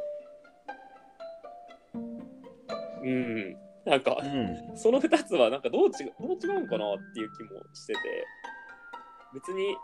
[3.02, 4.76] うん、なんかう、ん。
[4.76, 8.00] その2つはなんかどう違うどう違うんかなっていう気もしてて、
[9.34, 9.76] 別に、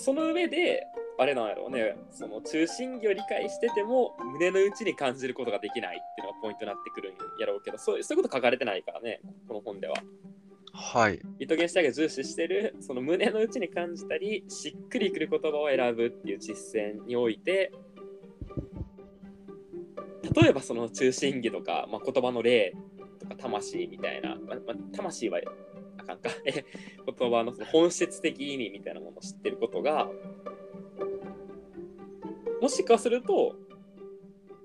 [0.00, 0.86] その上で、
[1.18, 9.94] あれなんやろうね、その中心儀を理解してても、胸の内に感じることができないっていうのがポイントになってくるんやろうけど、そうそういうこと書かれてないからね、この本では。
[10.72, 11.20] はい。
[11.38, 17.72] イトゲンシュタインが重視してるその胸の内に感じたりしっくりくる言葉を選ぶっていう実践において
[20.34, 22.74] 例えばその中心儀とか、まあ、言葉の例
[23.18, 25.40] とか魂みたいな、まあまあ、魂は
[26.12, 26.38] あかんか
[27.18, 30.08] 言葉のその本質的意味みたいなものを知ってることが
[32.60, 33.56] もしかすると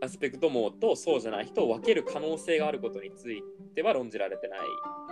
[0.01, 3.41] アスペクト網とそうじゃない人を分ける可能性があることについ
[3.73, 4.59] ては論じられてない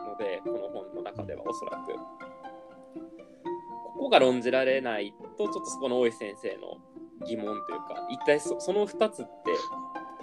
[0.08, 1.94] のでこの本の中ではおそらく。
[3.94, 6.78] ここが論じられないとちょっとそこの大井先生の
[7.26, 9.32] 疑問というか一体そその2つって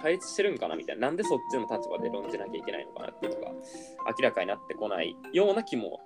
[0.01, 0.75] 対立してるんかな？
[0.75, 5.99] みたいななんでそっちの立場で論じなきゃいけないのかなっていうのが明らかになってこないような気も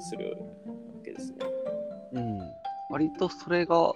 [0.00, 1.38] するわけですね。
[2.12, 2.38] うん。
[2.90, 3.92] 割とそれが、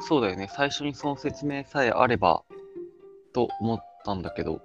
[0.00, 0.48] そうだよね。
[0.50, 2.42] 最初にその説明さえあれば、
[3.32, 4.60] と思ったんだけど。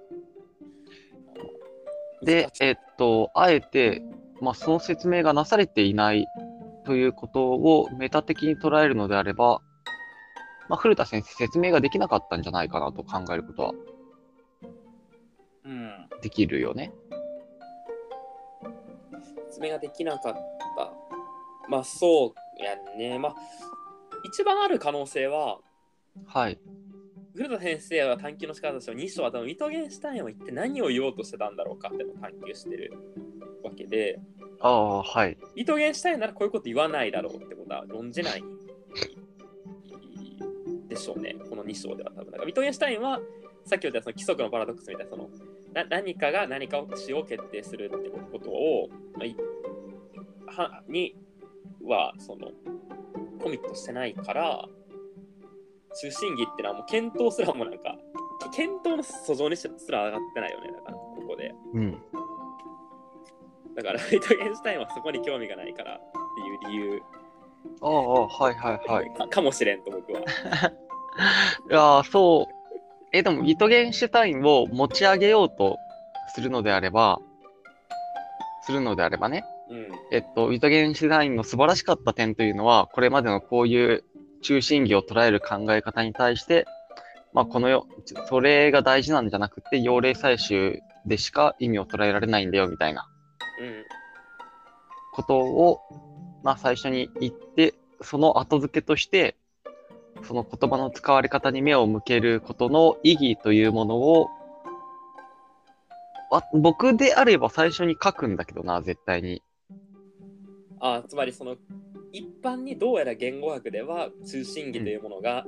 [2.22, 4.02] でえっと、あえて、
[4.40, 6.26] まあ、その説明がなされていない
[6.84, 9.60] ということをメタ的に捉えるのであれば、
[10.68, 13.74] まあ、古田先生、説明ができなかったんじゃないかなと考えることは
[15.64, 16.92] うんできるよね。
[19.50, 20.92] 説明ができなかった。
[21.68, 23.18] まあそうやんね。
[23.18, 23.34] まあ
[24.24, 25.58] 一番ある可能性は、
[26.26, 26.58] はい。
[27.34, 32.92] 古田先生は探求の仕方としては2章は多分ウィトゲンシュタインは一体何を言おうとしてたんだろうかってのを探求してる
[33.62, 34.18] わけで、
[34.60, 35.32] ああ、はい。
[35.32, 38.46] ウィトゲンシュタインならこういうこと言わないだろうってことは論じないで
[40.98, 42.26] しょうね、この2章では多分。
[42.26, 43.20] だからウィトゲンシュタインは
[43.64, 45.28] さっき言ったその規則のパラドックスみたいなその
[45.74, 49.36] な何かが何かをしを決定するってことを、まあい
[50.46, 51.14] はに
[51.84, 52.50] はその
[53.40, 54.64] コミットしてないから
[56.00, 57.96] 中心議ってのはもう検討すらもなんか
[58.54, 62.02] 検討の訴状にすら上がってないよねだからここでうん。
[63.76, 66.00] だからウィトゲンシュタインはそこに興味がないからっ
[66.66, 67.02] ていう理由
[67.80, 69.14] ああ、はいはいはい。
[69.14, 70.20] かかもしれんと僕は。
[71.70, 72.54] いやーそう。
[73.12, 75.78] え、でも、ビトゲンシュタインを持ち上げようと
[76.34, 77.18] するのであれば、
[78.62, 79.88] するのであればね、うん。
[80.12, 84.04] えっと、ビトゲンシュタインの素晴らしかった点というのは、これまでのこういう
[84.42, 86.66] 中心義を捉える考え方に対して、
[87.32, 87.86] まあ、このよ、
[88.28, 93.08] それが大事なんじゃなくて、用例採集でしか意味を捉えられないんだよ、みたいな。
[93.60, 93.84] うん。
[95.12, 95.80] ことを、
[96.42, 99.36] まあ、最初に言って、その後付けとして、
[100.22, 104.28] その言葉の使われ方に目を向けることの意義というものを、
[106.30, 109.42] あ僕であれば最初に書くんだけどな、絶対に。
[110.80, 111.56] あつまりその
[112.12, 115.44] 一般にどうやら言語学では中心義というものが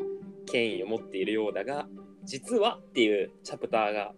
[0.47, 1.87] 権威を持っているようだが、
[2.25, 4.13] 実はっていうチャプターが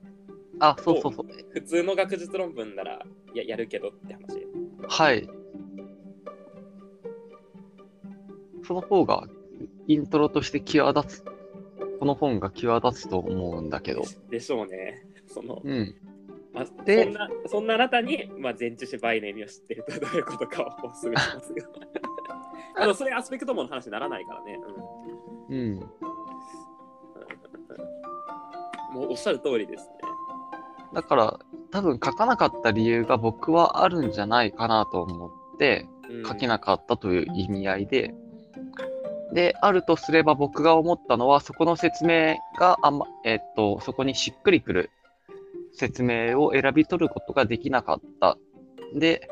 [0.61, 1.26] あ、そうそうそう。
[1.50, 3.03] 普通の学術論文なら
[3.34, 4.46] ややるけどって話。
[4.88, 5.28] はい。
[8.64, 9.26] その方が、
[9.87, 11.24] イントロとして際立つ、
[11.99, 14.03] この本が際立つと思うんだけど。
[14.30, 15.07] でしょうね。
[15.26, 15.95] そのうん。
[16.53, 21.68] まあ、でそんなそんなあなたに、まあ、前置詞バイの意味を知ってるとどういうことかをお勧めしますが。
[22.83, 24.59] あのそれアスペクトモの話にならないからね。
[25.49, 25.76] うんうん。
[28.93, 29.95] もうおっしゃる通りですね。
[30.95, 35.93] だから、多分書かなかった理由が僕はあるんじゃないかなと思って、うん
[36.26, 38.14] 書けなかったという意味合いで、
[39.33, 44.91] で、あるとすれば僕が思ったのは、そこの説明があんま、えっと、そこにしっくりくる
[45.72, 48.37] 説明を選び取ることができなかった。
[48.95, 49.28] で、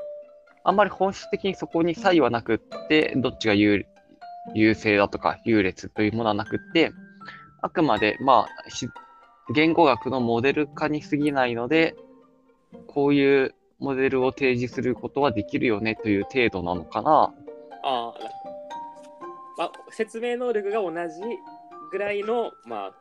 [0.64, 3.84] あんまり本質的にそこに差異はなくって、どっちが優
[4.55, 6.92] 優勢だとか優劣というものはなくって、
[7.62, 11.94] あくまで、まあ、言語学のモデル化に過ぎないので、
[12.86, 17.34] こういうモデルを提示することはできるよねという程度なのかな。
[17.82, 18.14] ああ、
[19.61, 21.20] まあ、説明能力が同じ
[21.92, 22.94] ぐらいの、まあ、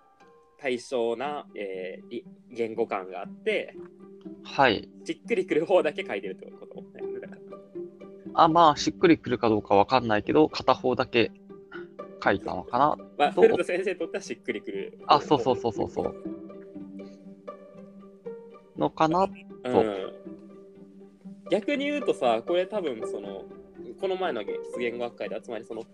[0.59, 3.77] 対象な、えーり言語感があって、
[4.43, 4.89] はい。
[5.05, 6.83] しっくりくる方だけ書いてるってこと？
[8.33, 11.31] あ、まあ、しっくりくるかどうかわかんないけど、片方だけ
[12.21, 12.97] 書いたのかな。
[13.17, 14.99] まあ、そう古田先生にとってはしっくりくる。
[15.07, 16.13] あ、そうそうそうそうそう。
[18.77, 19.29] のかな？
[19.63, 20.13] うん。
[21.49, 23.45] 逆に言うとさ、これ多分その、
[24.01, 25.85] この前の出言語学会で集まりその、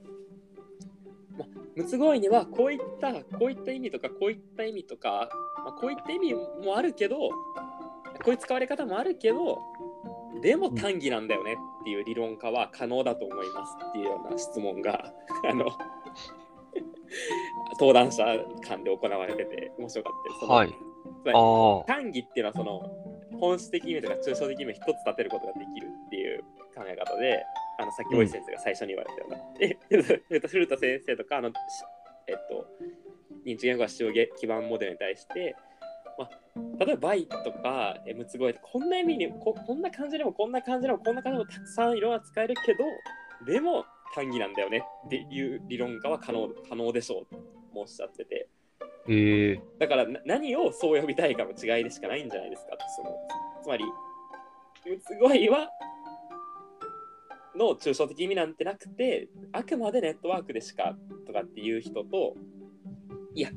[1.76, 5.30] まあ、むつごいにはこういった、こういった意味とか、こういった意味とか、
[5.64, 7.30] まあ、こういった意味もあるけど、こ
[8.28, 9.60] ういう使われ方もあるけど、
[10.42, 15.14] でも単義なんだよねっていう理論化は可能だと思いますっていうような質問が、
[15.50, 15.66] あの、
[17.80, 18.24] 登壇者
[18.68, 20.46] 間で行われてて面白かったです。
[20.46, 20.76] はい。
[21.88, 26.44] 単義っていうのはその本質的意味とか抽象的意味を一つ立てることができるっていう
[26.76, 27.44] 考え方で、
[27.78, 29.38] あのさっき大石先生が最初に言われたような。
[29.60, 29.78] で、
[30.32, 31.54] えっと古田先生とか、あの、し
[32.28, 32.66] えっと、
[33.46, 35.56] 認知言語学使用基盤モデルに対して、
[36.18, 42.84] まあ、例えばバイとか、えむつごいとかこんな意味にこ、こんな感じでも、こんな感じでも、こんな感じでもたくさん色が使えるけど、
[43.46, 47.42] でも単義なんだよねっていう理論化は可能可能でしょうと
[47.74, 48.48] おっしゃってて。
[49.08, 49.62] へえ。
[49.78, 53.16] だからな何をそう呼びたいかの違いでしかないんじゃないですかその
[53.62, 53.84] つまり
[55.06, 55.70] すごいは
[57.56, 60.96] の抽象的意味なんてなくてあくまでネットワークでしか
[61.26, 62.36] とかっていう人と
[63.34, 63.50] いや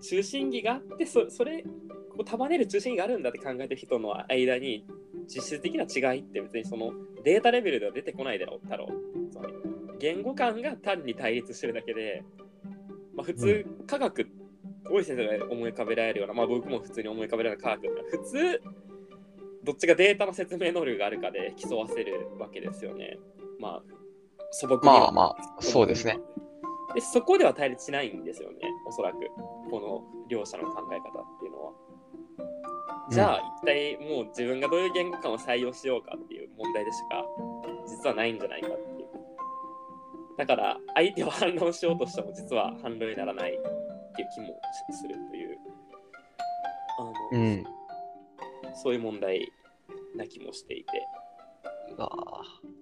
[0.00, 4.84] 中心義があってそれこう束ねる中心義があるんだって考えてる人の間に
[5.26, 6.92] 実質的な違いって別にその
[7.24, 9.30] データレベルでは出てこないだろうだろう。
[9.30, 9.54] つまり
[9.98, 12.22] 言語感が単に対立してるだけで、
[13.16, 14.28] まあ、普通科学
[14.90, 18.62] 大石先生が思い浮かべられるような、まあ、僕も普通に思い浮かべられる科学普通
[19.64, 23.18] どっちがデータの説明能力があるかで競わせるわけですよね。
[23.58, 23.82] まあ
[24.52, 25.22] 素朴にはまあま
[25.58, 26.18] あ、そうですね。。
[26.94, 29.18] でそこでは対立しないんですよね、おそらく。
[29.70, 31.72] この両者の考え方っていうのは。
[33.10, 37.24] じゃあ、一体もう自分がどういう言語感を採用しようかっていう問題でしか
[37.86, 39.08] 実はないんじゃないかっていう。
[40.38, 44.60] だから相手は反論しようとしても実は反論にならないっていう気も
[44.90, 45.58] するという
[46.98, 47.64] あの、うん。
[48.74, 49.52] そういう問題
[50.16, 51.06] な気もしていて
[51.96, 52.74] うわー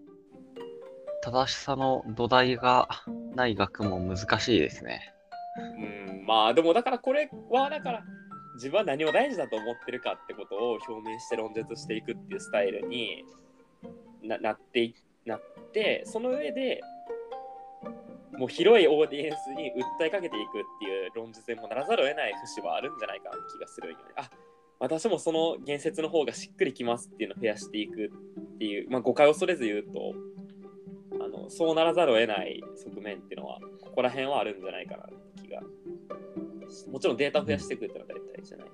[1.23, 2.89] 正しさの土台が
[3.35, 5.15] ない学問難しいですね。
[5.57, 8.05] うんまあでもだからこれはだから
[8.55, 13.25] 自分は何を大事だと思ってるかってことを表明して論述していくっていうスタイルに
[14.23, 16.81] ななっていなってその上で
[18.33, 24.03] もう広いオーディエンスに訴えかけていくっていう論述にもならざるを得ない節はあるんじゃないかな気がするよね。
[24.17, 24.31] あ
[24.83, 28.11] 私もその言説の方がしっくりきますっていうのを増やしていく
[28.57, 30.13] っていう、まあ、誤解を恐れず言うと
[31.25, 35.07] あのそうならざるを得ない側面っていうのはここら辺はあるんじゃないかなっ
[35.37, 35.61] て気が。
[36.91, 38.67] もちろんデータを増やしていくっていうのは大体じゃない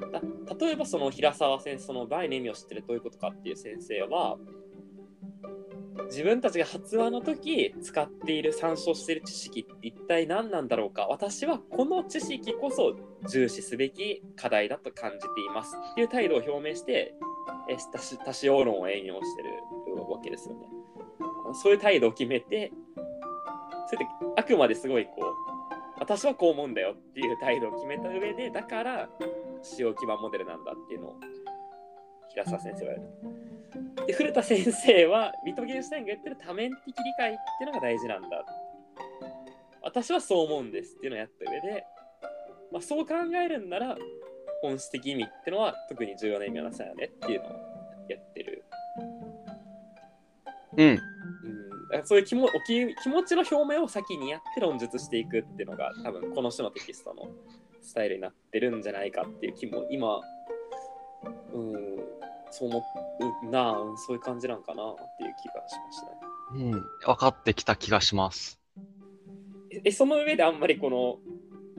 [0.00, 0.10] けど。
[0.10, 4.36] だ例えばその平沢先生その倍の意味を知ってるどういうことかっていう先生は
[6.08, 12.96] 自分たちが発話の時使っている参照している知識って一体何なんだろうか私はこの知識こそ
[13.28, 17.14] 重視すべき課題だと感じていますっていう態度を表明して
[17.92, 19.50] 多種多種応論を援用してる
[20.10, 20.66] わけですよね。
[21.62, 22.72] そういう態度を決めて
[23.86, 24.06] それで
[24.36, 25.48] あくまですごいこう
[26.00, 29.08] 私はこう思うんだよっていう態度を決めた上でだから
[29.62, 31.16] 使用基盤モデルなんだっていうのを
[32.30, 33.02] 平沢先生はやる。
[34.06, 38.28] で古田先生はビトゲンシュタインが言ってる多面的理解っていうのが大事なんだ。
[39.82, 41.84] 私はそう思うんですっていうのをやった上で、
[42.72, 43.96] まあ、そう考えるんなら
[44.62, 47.50] 本質的意味っていうのは特に重要な意味はなさよねっていうのを
[48.08, 48.64] やってる。
[50.76, 50.88] うん。
[51.90, 57.28] うん、そういう気もおき気持ちの表明を先にやって論述していくっていうのが多分この種のテキストの
[57.80, 60.20] スタイルになってるんじゃないかっていう気も今、
[61.54, 61.97] うん、
[62.50, 62.82] そう思
[63.44, 66.72] うなあそういう感じなんかなっていう気がしましたね。
[66.72, 66.82] うん。
[67.04, 68.58] 分かってきた気がします。
[69.70, 71.18] ええその上であんまりこの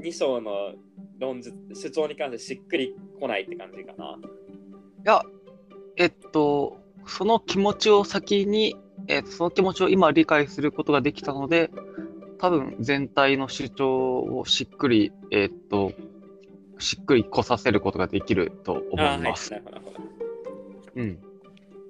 [0.03, 0.73] 2章の
[1.19, 4.15] 論述主張に関してしっくりこないって感じかな。
[4.15, 4.19] い
[5.03, 5.21] や、
[5.97, 8.75] えっと、その気持ちを先に、
[9.07, 11.69] えっと、その気持ちを今理解することができたので、
[12.37, 15.91] 多分全体の主張をしっくり、えっと、
[16.77, 19.53] しっくり来させることができると思います。
[19.53, 20.18] はい、なるほど
[20.95, 21.19] うん。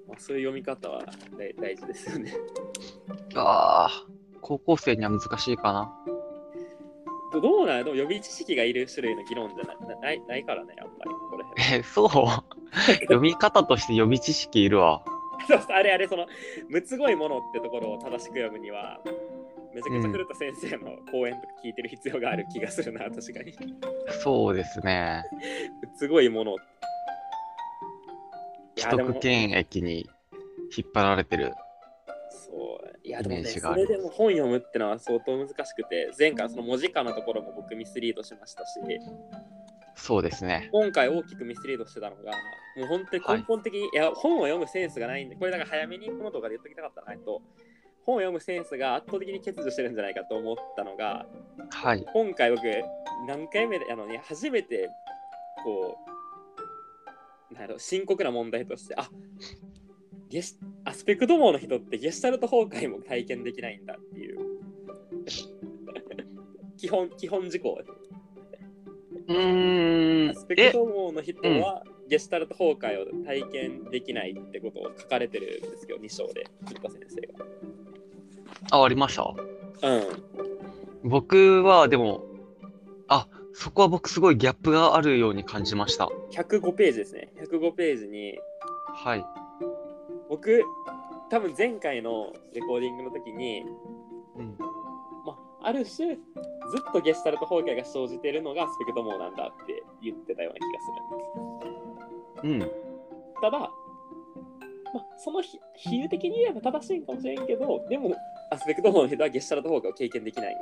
[0.07, 1.03] まあ、そういう読み方は
[1.37, 2.33] 大大事ですよね。
[3.35, 4.05] ああ、
[4.41, 5.91] 高校生には難しいかな。
[7.31, 11.77] どどうなんでも予備知識がいる種類の議論じゃななないないからね、あんまりこれ。
[11.77, 12.09] え、そう？
[13.01, 15.03] 読み方として予備知識いるわ。
[15.47, 16.25] そうあれあれ、その、
[16.69, 18.99] むつごいものってところを正しく読むには、
[19.73, 23.53] めちゃくちゃ古田先生の講演とか聞いてる必要がある気がするな、確かに。
[24.23, 25.23] そうですね。
[25.81, 26.55] むつごいもの。
[26.55, 26.55] い
[28.79, 30.09] 既得権益に
[30.75, 31.53] 引っ張られてる。
[32.29, 32.99] そう。
[33.03, 38.79] いや、でもね、それでも本読むってのは相当難しくて、前回その文字化のところも僕ミスリードしましたし、
[39.95, 40.69] そうですね。
[40.71, 42.31] 今回大きくミスリードしてたのが、
[42.77, 47.41] もう本当に根本的に、い、や、本を読むセンスがないんで、これだから早めにこの動画で言っときたかったなと、
[48.05, 51.25] 本を読むセンスが圧倒的に欠如してるんじゃないかと思ったのが、
[51.69, 52.05] はい。
[52.13, 52.63] 今回僕、
[53.27, 54.89] 何回目で、あのね、初めて、
[55.63, 56.18] こう、
[57.51, 59.09] なんやろ深刻な問題として、あ
[60.29, 64.39] ゲシアスペクト網の人ってゲシュタルト崩壊も体験できないんだっていう。
[66.77, 67.81] 基本、基本事項。
[69.27, 70.55] うーんアスペ。
[70.55, 77.21] クえ、ト網の人は、ゲシュタルト崩壊を体験できないってことを書かれてるんですけど、2章で、古田先生
[78.71, 79.23] あ、ありました？
[79.23, 79.35] が。
[79.97, 79.99] う
[81.05, 81.09] ん。
[81.09, 82.23] 僕はでも、
[83.07, 83.27] あ、
[83.59, 86.07] そこは僕すごいギャップがあるように感じました。
[86.31, 87.27] 105ページですね。
[87.41, 88.39] 105ページに、
[88.95, 89.25] はい。
[90.29, 90.63] 僕、
[91.29, 93.65] 多分前回のレコーディングの時に、
[94.37, 94.55] うん。
[95.25, 100.79] まあ、ある種、ずっとゲシュタルト崩壊が生じているのがスペクト網なんだって言ってたような気が
[102.37, 102.71] するんです。
[102.71, 103.41] うん。
[103.41, 103.71] ただ、まあ、
[105.17, 108.15] その比比喩的に言えば正しいんかもしれんけど、でも、
[108.51, 110.55] アスペクト網の人はゲシュタルト崩壊を経験できない。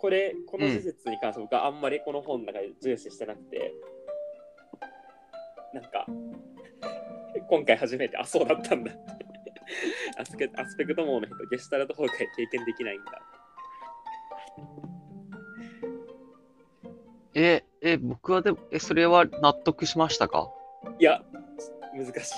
[0.00, 3.74] これ、この事実に関して僕はあんまりこの本の中で重視してなくて、
[5.74, 6.06] なんか、
[7.48, 9.00] 今回初めて、あ、そうだったんだって。
[10.18, 13.22] アスペアスペクト網の人、ゲシュタルト崩壊経験できないんだ。
[17.34, 20.50] え、え、僕はでも、え、それは納得しましたか？
[20.98, 21.22] いや、
[21.94, 22.34] 難しい。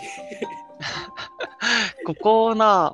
[2.05, 2.93] ここな、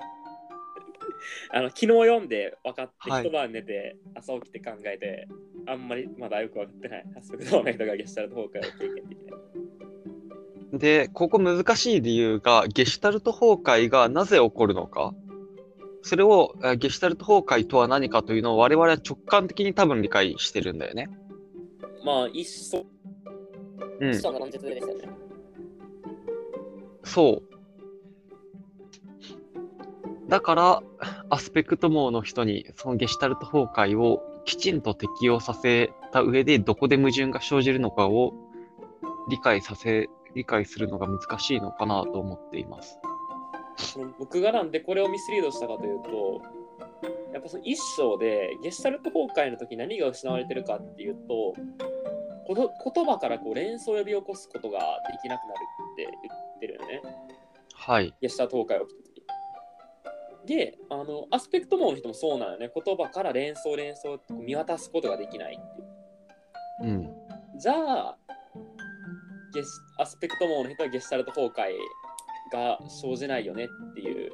[1.50, 5.28] あの昨日読んで分かって、はい一晩寝て、朝起きて考えて、
[5.66, 7.06] あんまりまだよく分かってない。
[7.16, 10.78] アスペクト網の人がゲシュタルト崩壊を経験できない。
[10.78, 15.14] で、ここ難しい理由が、ゲシュタルト崩壊がなぜ起こるのか。
[16.02, 21.08] それを、えゲシュタルト崩壊とは何かというのを我々は直感的に多分理解してるんだよね。
[22.04, 22.86] まあ、一層、
[24.00, 24.14] うん。
[27.04, 27.57] そう。
[30.28, 30.82] だから、
[31.30, 38.34] アスペクト網の人にそのゲシュタルト崩壊をきちんと適用させた上で、どこで矛盾が生じるのかを
[39.30, 42.98] 理解させ、理解するのが難しいのかなと思っています。
[44.18, 46.42] 僕がなんでこれをミスリードしたかというと、
[47.32, 51.54] やっぱその一章でゲシュタルト崩壊の時何が失われてるかっていうと、
[52.46, 55.58] こと言葉からこう連想を呼び起こすことができなくなる
[55.94, 57.02] って言ってるよね。
[57.74, 58.14] はい。
[58.20, 59.07] ゲシュタルト崩壊。
[60.48, 62.70] で、あの、アスペクト網の人もそうなのよね。
[62.74, 66.90] 言葉から連想連想って見渡すことができないっていう。
[66.90, 66.92] う
[67.56, 67.58] ん。
[67.58, 68.16] じゃあ、
[69.52, 71.72] ゲスアスペクト網の人はゲシュタルト崩壊
[72.50, 74.32] が生じないよねっていう、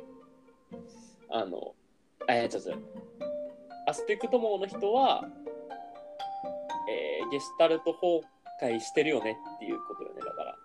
[1.30, 1.74] あの、
[2.28, 2.78] えー、ちょっと、
[3.88, 5.24] アスペクト網の人は、
[6.88, 8.20] えーゲシュタルト崩
[8.62, 10.56] 壊してるよねっていうことよね、だから。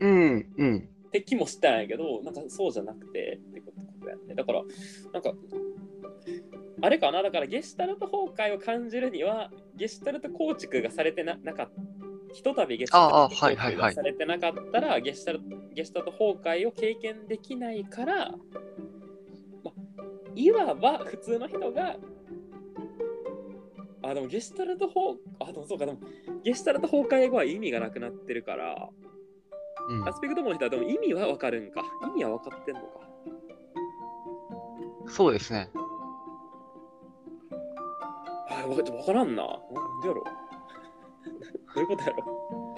[0.00, 0.95] うん、うん。
[1.06, 4.34] って気もしたんやけど、なんかそうじゃなくてってことやね。
[4.34, 4.62] だから、
[5.12, 5.32] なんか、
[6.82, 11.82] あれかな、だからゲシュタルト崩壊を感じるには、ゲシュタルト構築がされてななかった。
[12.34, 15.44] ひとたびゲシュタルトああはいはいはい構築がされてなかったら、ゲシュタルト
[15.74, 18.34] ゲシュタルト崩壊を経験できないから、
[19.64, 19.72] ま、
[20.34, 21.96] いわば普通の人が、
[24.02, 25.98] あ、でもゲシュタルト崩あ、でもそうか、でも
[26.44, 28.88] ゲシュタルト崩壊後は意味がなくなってるから、
[29.88, 31.82] うんアスペクトモの人はでも意味はわかるんか。
[32.08, 32.88] 意味は分かってんのか。
[35.08, 35.70] そうですね。
[38.50, 39.42] あ、わかわからんな。
[39.44, 40.24] なんでやろ
[41.74, 42.76] どういうことやろ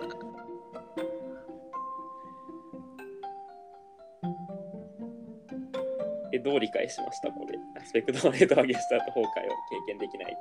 [6.33, 7.31] え、どう理解しました？
[7.31, 7.59] これ。
[7.81, 10.37] アスペクトモの人はゲスタート崩壊を経験できないっ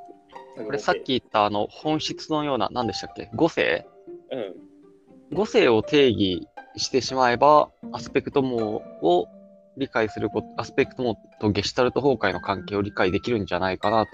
[0.57, 0.63] て。
[0.65, 3.29] これさっき言ったあの本質のような、何でしたっけ？
[3.35, 3.87] 五性？
[4.31, 4.55] うん。
[5.33, 6.47] 五性を定義
[6.77, 9.27] してしまえば、アスペクト網を
[9.77, 14.11] 理解すること、アスペクト網とゲシュタルト崩壊の関係を理解できるんじゃないかなと。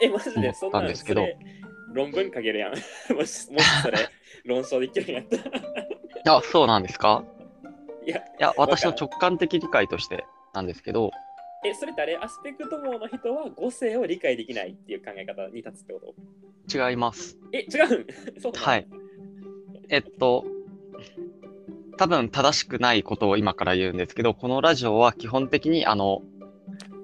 [0.00, 0.52] え、マジで？
[0.54, 1.26] そんなんですけど
[1.92, 2.72] 論文書けるやん。
[3.14, 3.98] もし、もしそれ
[4.44, 6.36] 論証できるんやったら。
[6.38, 7.24] あ、そうなんですか？
[8.06, 10.24] いや、いや、私の直感的理解として
[10.54, 11.10] なんですけど、
[11.64, 16.00] え、それってあれ、アスペクト網の人は語性を理解できないっていう考え方に立つってこ
[16.68, 16.88] と？
[16.88, 17.36] 違います。
[17.52, 18.06] え、違うん？
[18.40, 18.86] そうはい。
[19.88, 20.44] えっと、
[21.96, 26.22] 多分正しくないことを今から言うんですけど、このラジオは基本的にあの、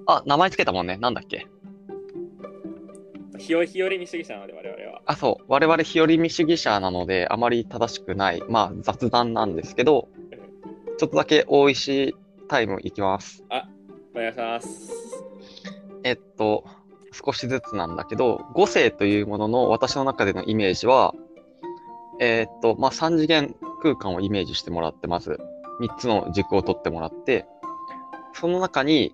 [0.07, 0.97] あ、名前つけたもんね。
[0.97, 1.47] なんだっけ？
[3.37, 5.01] 日和日和見主義者なので、我々は。
[5.05, 5.45] あ、そう。
[5.47, 10.09] 我々日和見主義者なので、あまり正しくない、まあ雑談なんですけど、
[10.97, 12.15] ちょっとだけ大石
[12.49, 13.45] タイムいきます。
[14.13, 14.91] お願いします。
[16.03, 16.65] えっと、
[17.13, 21.13] 少しずつなんだけど、五性というものの私の中でのイメージは、
[22.19, 25.39] えっと、まあ、3次元空間をイメージしてもらって、まず、
[25.81, 27.45] 3つの軸を取ってもらって、
[28.33, 29.13] その中に、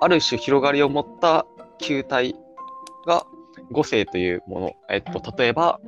[0.00, 1.44] ある種広がりを持った
[1.78, 2.36] 球体
[3.06, 3.26] が
[3.72, 5.80] 五性というもの、えっと、例えば、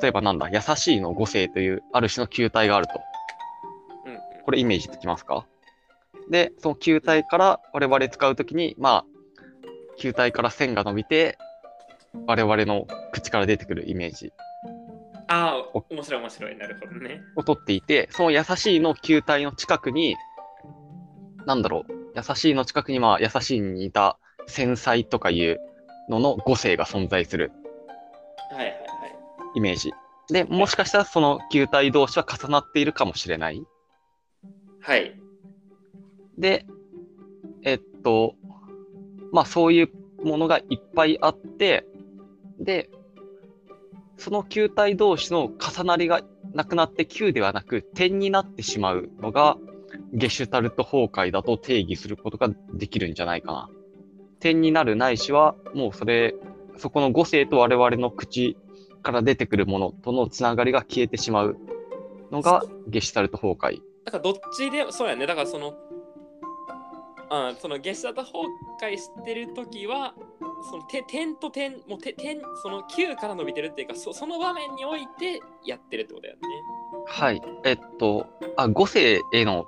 [0.00, 2.94] 例えばなんだ、優しいの五性というある種の球体があると。
[4.44, 5.46] これイメージできますか？
[6.30, 9.04] で、その球体から我々使うときに、まあ、
[9.98, 11.38] 球体から線が伸びて、
[12.26, 14.32] 我々の口から出てくるイメージ
[15.28, 16.56] ああ、面白い面白い。
[16.56, 17.22] なるほどね。
[17.36, 20.16] を取っていて、その優しいの球体の近くに、
[21.46, 25.60] なんだろう、優しいの近くに、まあ、優しいに似た繊細とかいう
[26.08, 27.52] のの五性が存在する
[28.50, 28.78] はいはいはい。
[29.54, 29.92] イメージ。
[30.30, 33.62] で、もしかしたらその球体同士は重なっているかもしれない。
[34.80, 35.14] はい。
[36.38, 36.66] で、
[37.62, 38.34] えっと、
[39.32, 39.88] まあそういう
[40.22, 41.84] ものがいっぱいあって、
[42.58, 42.90] で、
[44.16, 49.56] その球体同士の重なりがなくなって球ではなく点になってしまうのが
[50.12, 53.70] ゲシュタルト崩壊だと定義することができるんじゃないかな。
[54.40, 56.34] 点になるないしはもうそれ、
[56.76, 58.56] そこの五性と我々の口
[59.02, 61.56] から出てくるものとのつながりが消えてしまう
[62.30, 63.80] のがゲシュタルト崩壊。
[64.04, 65.26] だからどっちで、そうやね。
[65.26, 65.74] だからその、
[67.30, 68.44] あそのゲスタート崩
[68.82, 70.14] 壊してるときは、
[70.70, 76.40] そのて点と点、もうて点、その9から伸びてるっていうか、そその場面においてやってるってことだよね。
[77.06, 77.42] はい。
[77.64, 79.66] えっと、あ、五世への、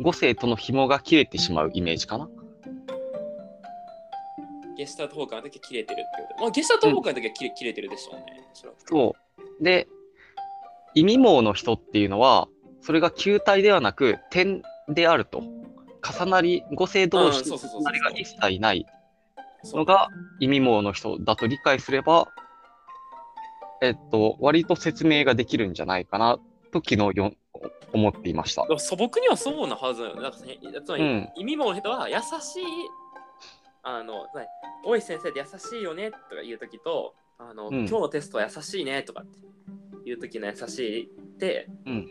[0.00, 2.28] 五世との紐が切れてしまうイメージかな。
[4.76, 6.42] ゲスタート崩壊の時は切れてるってこと。
[6.42, 8.24] まあ、ゲスタート崩壊の時は切れ,、切れてるでしょうね。
[8.86, 9.14] そ
[9.60, 9.64] う。
[9.64, 9.86] で、
[10.94, 12.48] 意味網の人っていうのは、
[12.80, 15.42] それが球体ではなく点であると。
[16.06, 18.84] 重なり、五星同士の重なりが一切ない
[19.72, 20.08] のが
[20.40, 22.28] 意味網の人だと理解すれば、
[23.82, 26.38] えっと、割と説明ができるんじゃないかな
[26.72, 27.32] と昨日よ
[27.92, 28.66] 思っていました。
[28.78, 30.22] 素朴にはそうなはずだよね。
[30.22, 32.64] なんかねつまり、うん意味もの人は優しい、
[33.82, 34.26] あの、
[34.84, 39.38] 大石先生って優しいよねとか言うときと、あの、うん今日のテストは優しいねとかって
[40.04, 41.08] 言うときの優しいっ
[41.38, 42.08] て、うん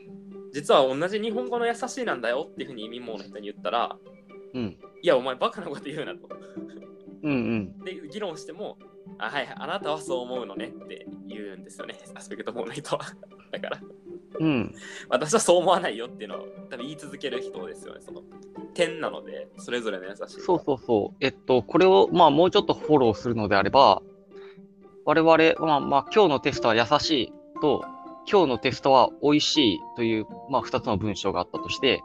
[0.54, 3.98] 実は同じ日本語の優しいなんだよっていうふうに意味もの人に言ったら、
[4.54, 4.78] うん。
[5.02, 6.30] いや、お前バカなこと言うなと。
[7.24, 7.84] うんうん。
[7.84, 8.78] で、議論しても、
[9.18, 13.04] あ、はいはい、あなたはそう思うのねって言うんですよね、アスペクトモの人は。
[13.52, 13.80] だから、
[14.40, 14.76] うん。
[15.10, 18.02] 私はそう思わないよっていうのを多分言い続ける人ですよね。
[18.02, 18.22] その
[18.74, 20.42] 点なので、それぞれの優しい。
[20.42, 21.18] そうそうそう。
[21.20, 24.02] えっと、これを、まあ、もうちょっとフォローするのであれば、
[25.06, 27.84] 我々、まあ、まあ、今日のテストは優しいと、
[28.30, 32.02] 今日のテストは美味しいという、まあ、二つの文章があったとして、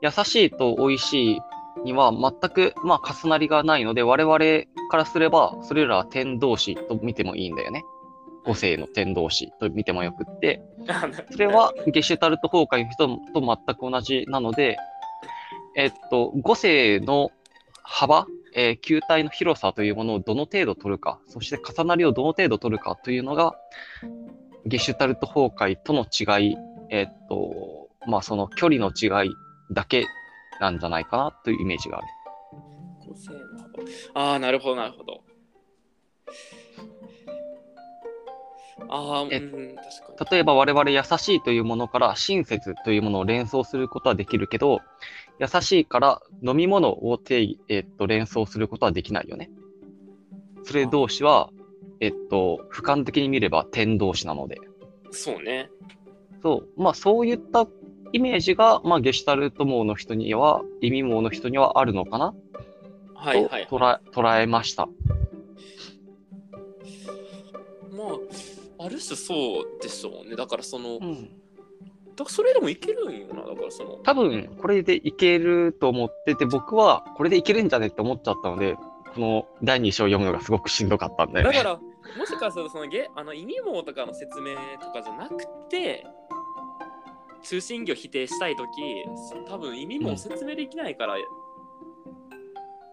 [0.00, 1.40] 優しいと美味しい
[1.82, 4.38] には全く、まあ、重なりがないので、我々
[4.90, 7.84] からすれば、それらは点同士と見てもいいんだよね。
[8.44, 10.62] 五星の点同士と見てもよくって、
[11.30, 14.76] それはゲシュタルト崩壊の人と全く同じなので、
[15.76, 17.30] えっと、五星の
[17.82, 23.54] 幅、えー球体の広さというものをどの程度取るか、そして重なりをどの程度取るかというのが、
[24.66, 26.56] ゲシュタルト崩壊との違い、
[26.90, 29.32] えっと、まあその距離の違い
[29.72, 30.06] だけ
[30.60, 32.06] なんじゃないかなというイメージがある。
[33.06, 33.38] 個性の
[34.14, 35.22] 幅ああ、なるほど、なるほど。
[38.88, 39.40] ああ、えう
[39.72, 40.30] ん、確かに。
[40.30, 44.80] 例えば我々優しいというものから親切というものを連想することはできるけど、
[45.38, 49.50] 優しいから飲み物を定義、えっと、連想することはできないよね。
[50.64, 51.50] それ同士は、
[52.00, 54.60] えっと、俯瞰的に見れば点同士なので。
[55.10, 55.70] そうね。
[56.42, 57.66] そう、まあそういった
[58.12, 62.32] イメージが、まあゲシュタルト網の人には、意味網の人にはあるのかな？
[62.32, 62.36] と
[63.14, 63.66] はいはい。
[63.70, 64.86] 捉え捉えました。
[64.86, 64.92] ま
[68.80, 70.36] あ、ある種そうでしょうね。
[70.36, 71.24] だからその、うん。
[71.24, 71.28] だ
[72.18, 73.42] からそれでもいけるんよな。
[73.42, 78.76] だからその、多分、これでいけると思ってて、僕はこれでいけるんじゃねって思っちゃったので、
[79.14, 81.56] この第2章を読むのがすごくしんどかったんだよね。
[81.56, 81.78] だから、
[82.18, 86.06] もしかするとそのゲあの意味網とかの説明とかじゃなくて、
[87.48, 88.68] 中心業否定したいとき、
[89.48, 91.14] 多分意味網説明できないから、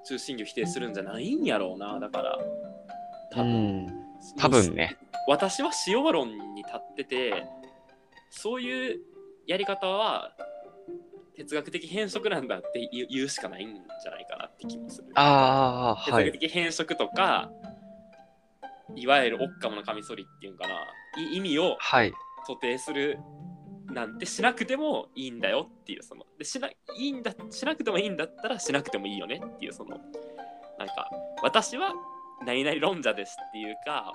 [0.05, 1.99] 中心業否定するんじゃないんやろうな。
[1.99, 2.37] だから、
[3.33, 3.85] 多う分。
[3.85, 3.87] ん。
[4.37, 4.97] 多分ね。
[5.27, 7.45] 私は使用論に立ってて、
[8.29, 8.99] そういう
[9.47, 10.31] やり方は
[11.35, 15.07] 哲学的変色なんだって言うしかないんじゃないかなって気もする。
[15.15, 16.31] ああ、哲学はい。
[16.31, 17.49] 的変色とか、
[18.95, 20.75] いわゆるオッカムのカミソリっていうんかな、
[21.17, 22.11] い意味をはい。
[22.45, 23.19] 固定する
[23.93, 29.97] なんてしなくてもいいんだよっていう、その、でしないいんだしなくてもいいんだったらしなくてもいいよねっていう、その、
[30.77, 31.09] なんか、
[31.43, 31.93] 私は
[32.45, 34.13] 何々論者ですっていうか、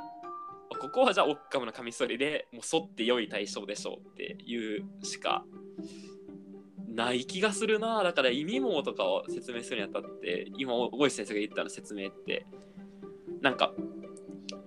[0.81, 5.45] ここはじゃあオッカムのカミソリでもう沿って良い対象でしょうっていうしか
[6.89, 8.03] ない気がするな。
[8.03, 12.47] だから意味網とかを説明するにあたって今大石先生が言ったの説明って
[13.41, 13.73] なんか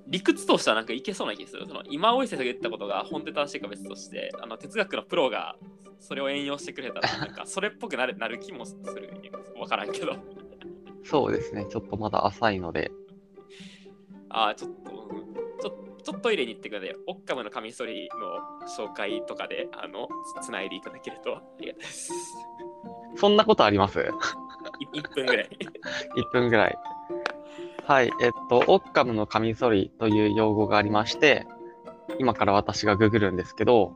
[0.09, 5.55] 理屈としてはなんかいけそうな気がするその今大石先生が言ったことが本当に正しいか別としてあの哲学のプロが
[5.99, 9.09] それを援用してくれたら なんかそれっぽくなるなる気もする
[9.59, 10.15] わからんけど
[11.03, 11.65] そうですね。
[11.69, 12.91] ちょっとまだ浅いので。
[14.29, 15.69] ああちょっと、うんちょ
[16.03, 20.07] ちょっとトイレに行ってくださいオッカムのカミソリの紹介とかであの
[20.41, 22.13] つつないでいただけるとありがたいです
[23.15, 23.99] そんなことあります？
[23.99, 25.49] い1分ぐらい
[26.15, 26.77] ?1 分ぐらい。
[27.89, 28.11] はい。
[28.21, 31.47] えっと、オッカムのカミソリという用語がありまして、
[32.19, 33.95] 今から私がググるんですけど、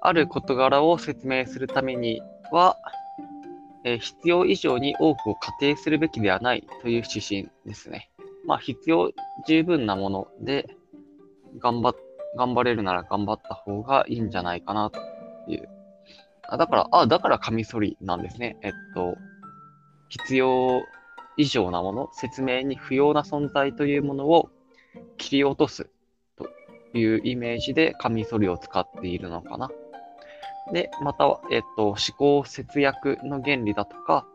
[0.00, 2.78] ある事柄を説明するためには、
[3.84, 8.08] えー必要以上に多くを仮定するべきではないという指針ですね。
[8.46, 9.12] まあ、必要
[9.46, 10.74] 十分なもので、
[11.58, 11.94] 頑張、
[12.38, 14.98] 頑張れるなら頑張った方がいいんじゃないかなと
[15.46, 15.68] いう。
[16.48, 18.56] あだから、あ、だからカミソリなんですね。
[18.62, 19.18] えっと、
[20.08, 20.80] 必要
[21.36, 24.50] 以上なもの、説明に不要な存在というものを
[25.16, 25.90] 切り落とす
[26.36, 26.48] と
[26.96, 29.70] いうイメージでカミソリを使っているのかな。
[30.72, 34.26] で、または、えっと、思考節約の原理だとか、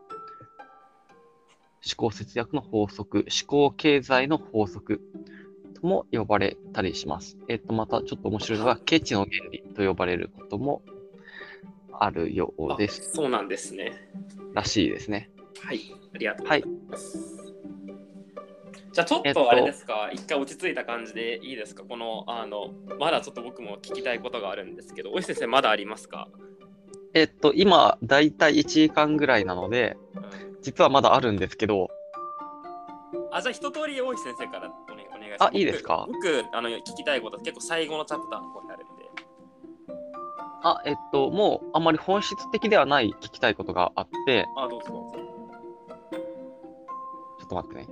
[1.84, 5.00] 思考節約の法則、思考経済の法則
[5.80, 7.38] とも呼ばれたりします。
[7.48, 10.82] えっと、またちょっと面白いのが、ケチの原理と呼ばれることも
[11.92, 13.12] あるようあです。
[13.12, 13.92] そうなんですね
[14.52, 15.30] らしいですね。
[15.64, 15.80] はい
[16.14, 17.54] ありがとうございます、
[18.92, 21.84] じゃあちょっえっととあれですか、一回落ち着いた感じでいいですか？
[21.84, 26.28] この、あの、まだちょっと僕も聞きたいことがあるんですけど、大石先生まだありますか、
[27.14, 30.22] えっと、今、だいたい1時間ぐらいなので、うん、
[30.62, 31.88] 実はまだあるんですけど、
[33.30, 35.44] あ、じゃあ一通り大石先生からお,、ね、お願いします。
[35.44, 36.06] あいいですか？
[36.08, 39.04] 僕、僕あの聞きたいこと結構最後のチャプターの方になるんで。
[40.64, 45.27] あ、えっと、もうあんまり本質的ではない聞きたいことがあって、あ、どうぞどうぞ。
[47.48, 47.86] ちょっと待ってね。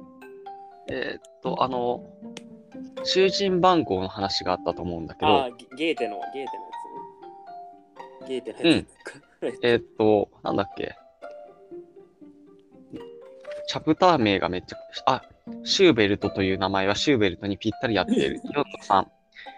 [0.89, 2.05] えーっと、あの、
[3.05, 6.71] 囚人番号の話があったと思うんだけど、あ、ゲゲーテの、ゲーテのや
[8.25, 8.29] つ？
[8.29, 9.59] ゲーテのやつ。
[9.63, 10.95] えーっと、なんだっけ？
[13.69, 14.77] チャプター名がめっちゃ、
[15.07, 15.23] あ、
[15.65, 18.41] シューベルトという名前はシューベルトにぴったり合っている。
[18.45, 19.07] 4の3。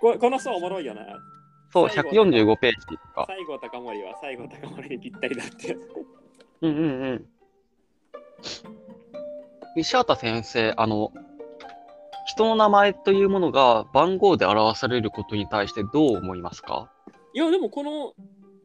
[0.00, 1.02] ここの章おもろいよな。
[1.70, 3.26] そう、最後145ページとか。
[3.28, 5.76] 西郷隆盛は西郷隆盛にぴったりだって。
[6.62, 7.28] うんうんうん。
[9.76, 11.12] 西畑先生、あの、
[12.26, 16.90] 人の名前というものが番号で表されることに対してどう思いますか？
[17.32, 18.12] いや、でもこの、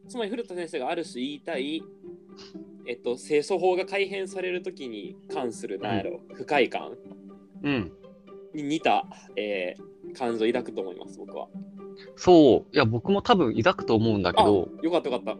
[0.08, 1.82] つまり古田先生がある種言いたい、
[2.86, 6.96] えっと、清楚法が改変されるときに関する、なんやろ、不快感
[7.62, 7.92] うん。
[8.54, 11.48] に似た、えー感情を抱くと思います、僕は。
[12.14, 12.76] そう。
[12.76, 15.36] いや、僕も多分抱くと思うんだけあど、よかったよかっ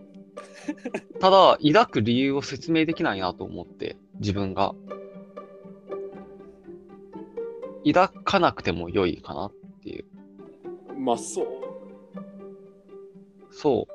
[1.13, 1.21] た。
[1.21, 4.75] ただ、抱く理由を説明できないなと思って、自分が。
[7.93, 10.05] 抱かなくても良いかなっていう。
[10.99, 11.47] まあそう。
[13.51, 13.87] そ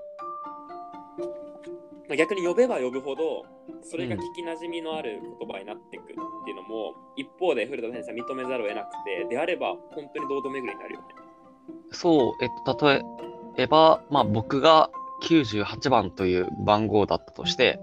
[2.07, 3.45] まあ逆に呼べば呼ぶほど、
[3.83, 6.05] それが聞きなじみのある言葉になっていくっ
[6.45, 11.07] ていうのも、一方で古田先生は認めざるを得なくて、であれば本当に堂々巡りになるよね。
[11.91, 11.95] う。
[11.95, 12.43] そう。
[12.43, 13.03] えっと、例
[13.57, 14.89] えば、まあ僕が
[15.23, 17.79] 98番という番号だったとして、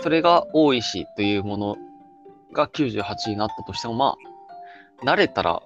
[0.00, 1.76] それが大石というもの
[2.52, 4.33] が98になったとしても、まあ、
[5.04, 5.62] 慣れたら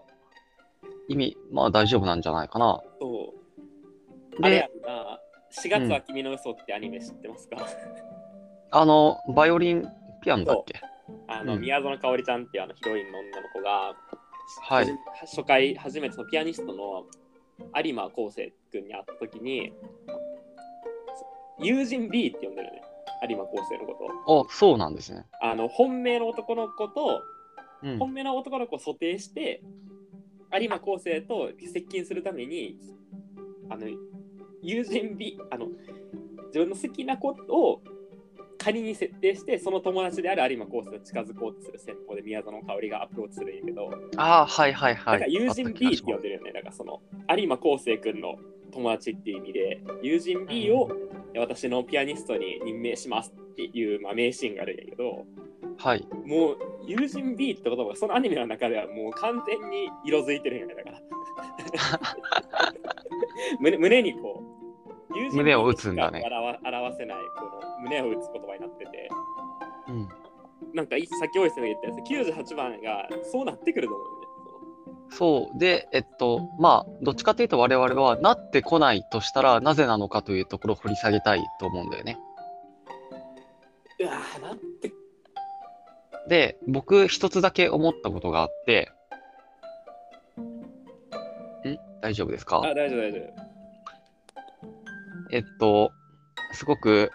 [1.09, 2.81] 意味、まあ大丈夫なんじゃないかな。
[3.01, 4.43] そう。
[4.43, 5.19] あれやな、
[5.63, 7.57] 4月は君の嘘ってアニメ知ってますか、
[8.71, 9.89] あの、バイオリン
[10.23, 10.81] ピアノだっけ？
[11.27, 11.61] あの、うん。
[11.61, 13.95] 宮園香織ちゃんっていうあのヒロインの女の子が、
[14.63, 14.87] はい。
[15.21, 17.07] 初初回初めてそのピアニストの
[17.83, 19.73] 有馬昴生君に会った時に
[21.59, 22.83] 友人 B って呼んでるね。
[23.29, 25.27] 有馬昴生のことあ、そうなんですね。
[25.43, 27.23] あの本命の男の子と
[27.83, 27.99] うん。
[27.99, 29.63] 本命の男の子を想定して
[30.53, 32.79] 有馬昴生と接近するために
[33.69, 33.87] あの
[34.63, 35.67] 友人 B あの
[36.47, 37.83] 自分の好きな子を
[38.59, 45.21] 仮に設定してその友達である有馬昴生と近づこうとする戦法で宮園香織がアプローチするんやけど、ああ、はいはいはい。
[45.21, 46.53] だから友人 B って呼んでるよね。
[46.53, 47.01] だからその
[47.37, 48.37] 有馬昴生君の
[48.73, 50.91] 友達っていう意味で、友人 B を
[51.37, 55.25] 私のピアニストに任命しますっていう、まあ、名シーンがあるんやけど、
[55.79, 56.07] はい。
[56.27, 60.75] もう友人 B って言葉がそのアニメの中ではもう完全に色づいてるんよね。
[60.75, 61.01] だから
[63.61, 64.43] 胸胸にこ
[65.11, 69.09] う、友人 B 胸を打つんだね表表せないこの胸を打つ言葉になってて、
[69.89, 70.09] うん。
[70.75, 71.95] なんかいさっき大石さんが言ったや
[72.35, 74.29] つ、98番がそうなってくると思うね。
[75.11, 75.59] そう。
[75.59, 82.19] で、えっと、まあ、どっちかというと我々はなってこないとしたらなぜなのかというところを掘り下げたいと思うんだよね。
[84.01, 84.93] うわーなんて
[86.29, 88.93] で、僕一つだけ思ったことがあって、
[90.39, 91.79] ん？
[92.03, 92.59] 大丈夫ですか？
[92.65, 93.49] あ、大丈夫大丈夫。
[95.31, 95.91] えっと、
[96.53, 97.11] すごく、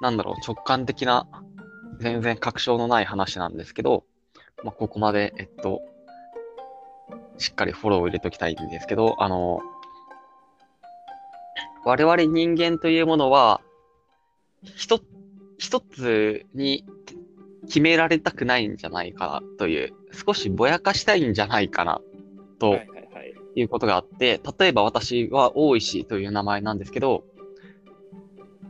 [0.00, 1.26] なんだろう、直感的な、
[1.98, 4.04] 全然確証のない話なんですけど、
[4.62, 5.82] まあ、ここまで、えっと、
[7.38, 9.60] しっかりフォローを入れときたいんですけど、あの、
[11.84, 13.60] 我々人間というものは、
[14.76, 15.00] 一、
[15.58, 16.84] 一つに
[17.66, 22.00] 決められたくないんじゃないかなという、少しぼやかしたいんじゃないかな、
[22.58, 22.78] と、は
[23.56, 27.24] いうことがあって、例えば私は大石という名前なんですけど、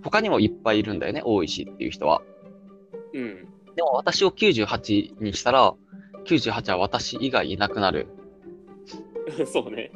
[0.02, 2.22] 他にもいっぱいいるんだよね、大石っていう人は。
[3.14, 3.48] うん。
[3.74, 5.74] でも私を98にしたら、
[6.26, 8.08] 98は私以外いなくなる。
[9.46, 9.90] そうね。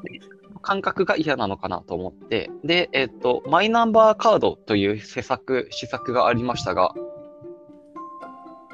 [0.63, 2.51] 感覚が嫌なのかなと思って。
[2.65, 6.95] で、えっと、マイナンバーカードという施策、施策がありましたが、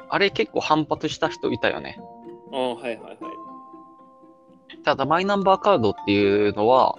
[0.09, 1.99] あれ結構反発した人いたよね。
[2.51, 3.17] あはいはいはい。
[4.83, 6.95] ただ、マイナンバーカードっていうのは、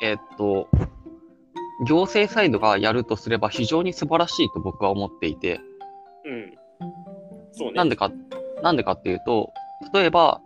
[0.00, 0.68] えっと、
[1.86, 5.60] 行政サイドがやるとすれば非常に素晴らしいと僕は思っていて、
[6.24, 6.58] うん。
[7.52, 7.74] そうね。
[7.74, 8.10] なんでか、
[8.62, 9.52] なんでかっていうと、
[9.92, 10.40] 例えば、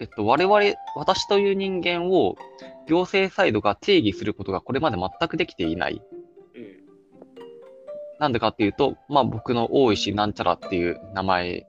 [0.00, 0.60] えっと、我々、
[0.96, 2.36] 私という人間を
[2.86, 6.02] 行政サイドが定義することがこれまで全くできていない。
[8.24, 8.28] うん。
[8.28, 11.66] なんでかっていうと、まあ僕の大石なんちゃらっていう名前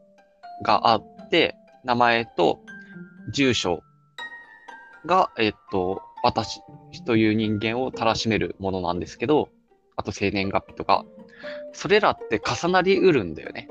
[0.63, 2.59] があって、名前と
[3.31, 3.83] 住所
[5.05, 6.61] が、えっと、私
[7.05, 9.49] という人間をたらしめるものなんですけど、
[9.95, 11.05] あと生年月日とか、
[11.73, 13.69] それらって重なりうるんだよね。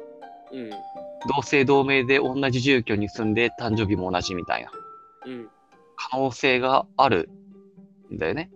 [0.52, 0.70] うん。
[0.70, 4.70] 同姓同名で同じ住居に住んで誕生日も同じみたいな
[5.26, 5.48] うん。
[5.96, 7.30] 可能性がある
[8.12, 8.50] んだよね。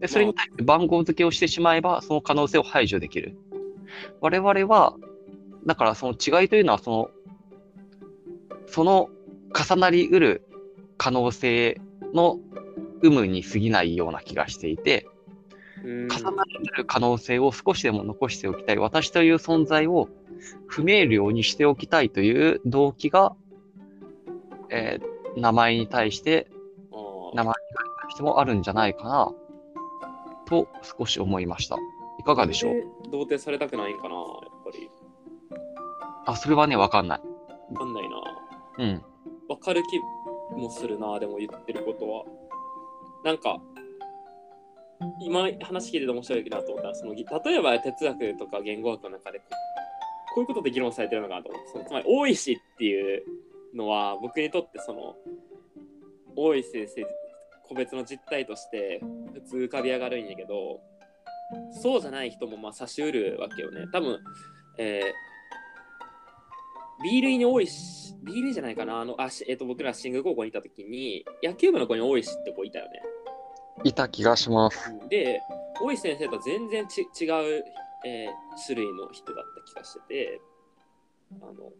[0.00, 3.36] で、それに対して番号付けをしてしまえば、その可能性を排除できる。
[4.20, 4.94] 我々は、
[5.66, 7.10] だからその違いというのは、その、
[8.66, 9.10] その
[9.54, 10.42] 重なりうる
[10.96, 11.80] 可能性
[12.12, 12.38] の
[13.02, 15.06] 有無に過ぎないような気がしていて、
[15.84, 18.78] うん重なりうる可能性を少しでも残しておきたい。
[18.78, 20.08] 私という存在を
[20.66, 23.34] 不明瞭にしておきたいという動機が、
[24.70, 26.48] えー名前に対して
[27.34, 27.54] 名前に
[28.04, 29.32] 対してもあるんじゃないかな、
[30.46, 30.68] と
[30.98, 31.76] 少し思いました。
[32.24, 32.72] いかがでしょう？
[32.72, 34.24] なん童貞されたくないんかなやっ
[34.64, 34.90] ぱり。
[36.24, 37.20] あ、それはね、わかんない。
[37.74, 38.16] わかんないな。
[38.78, 39.02] うん。
[39.46, 39.98] わかる気
[40.56, 42.24] もするな、でも言ってることは。
[43.24, 43.60] なんか、
[45.20, 49.44] 今話聞いてて面白いなと思ったら、そのぎ例えば哲学とか言語学の中でこ
[50.34, 53.22] こういうことで議論されてるのかなと思って、そのつまり大石っていう
[53.74, 55.14] のは僕にとってその
[56.36, 57.06] 大石先生
[57.68, 59.00] 個別の実態として
[59.34, 60.80] 普通浮かび上がるんやけど、
[61.70, 63.86] そうじゃない人もまあ差しうるわけよね。
[63.92, 64.20] 多分、
[64.78, 73.02] えー、B 類に多いし、B 類じゃないかな、あの、あしえっ、と、僕ら新宮高校にいたときに、野球部の子に多いしって子いたよね。
[73.82, 74.92] いた気がします。
[75.08, 75.40] で、
[75.82, 77.64] 大石先生とは全然ち違う、
[78.06, 80.40] えー種類の人だった気がしてて、
[81.40, 81.72] あの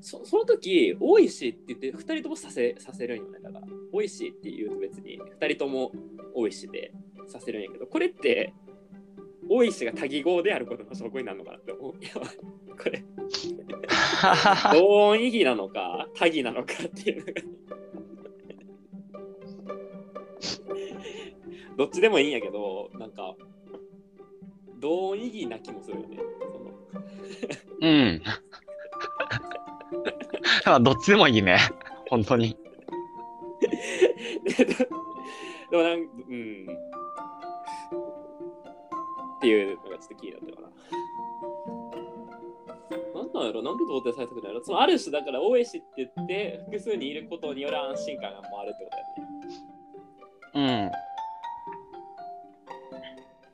[0.00, 3.40] そその時、大石って言って2人ともさせさせるんよね。
[3.40, 5.92] だから、大石って言うと別に2人とも
[6.34, 6.92] 大石で
[7.28, 8.54] させるんやけど、これって、
[9.48, 11.94] 大石が多義語であることの証拠になるのかなって思う。
[12.04, 13.04] い、これ、
[14.72, 17.32] 同音異義なのか、多義なのかっていうのが。
[21.76, 23.36] どっちでもいいんやけど、なんか、
[24.80, 26.18] 同音異義な気もするよね。
[26.40, 26.72] その
[27.80, 28.22] うん。
[30.64, 31.58] まあどっちでもいいね。
[32.08, 32.56] 本当に。
[33.60, 36.66] ででもなんうん。
[39.46, 40.68] っていうのがちょっと気になったかな。
[43.14, 44.64] なんなんやろなんで童貞されたくないの？
[44.64, 50.82] そのある種だから大石って言って複数にいることによる安心感がもあるってことだよね。
[50.82, 50.90] うん。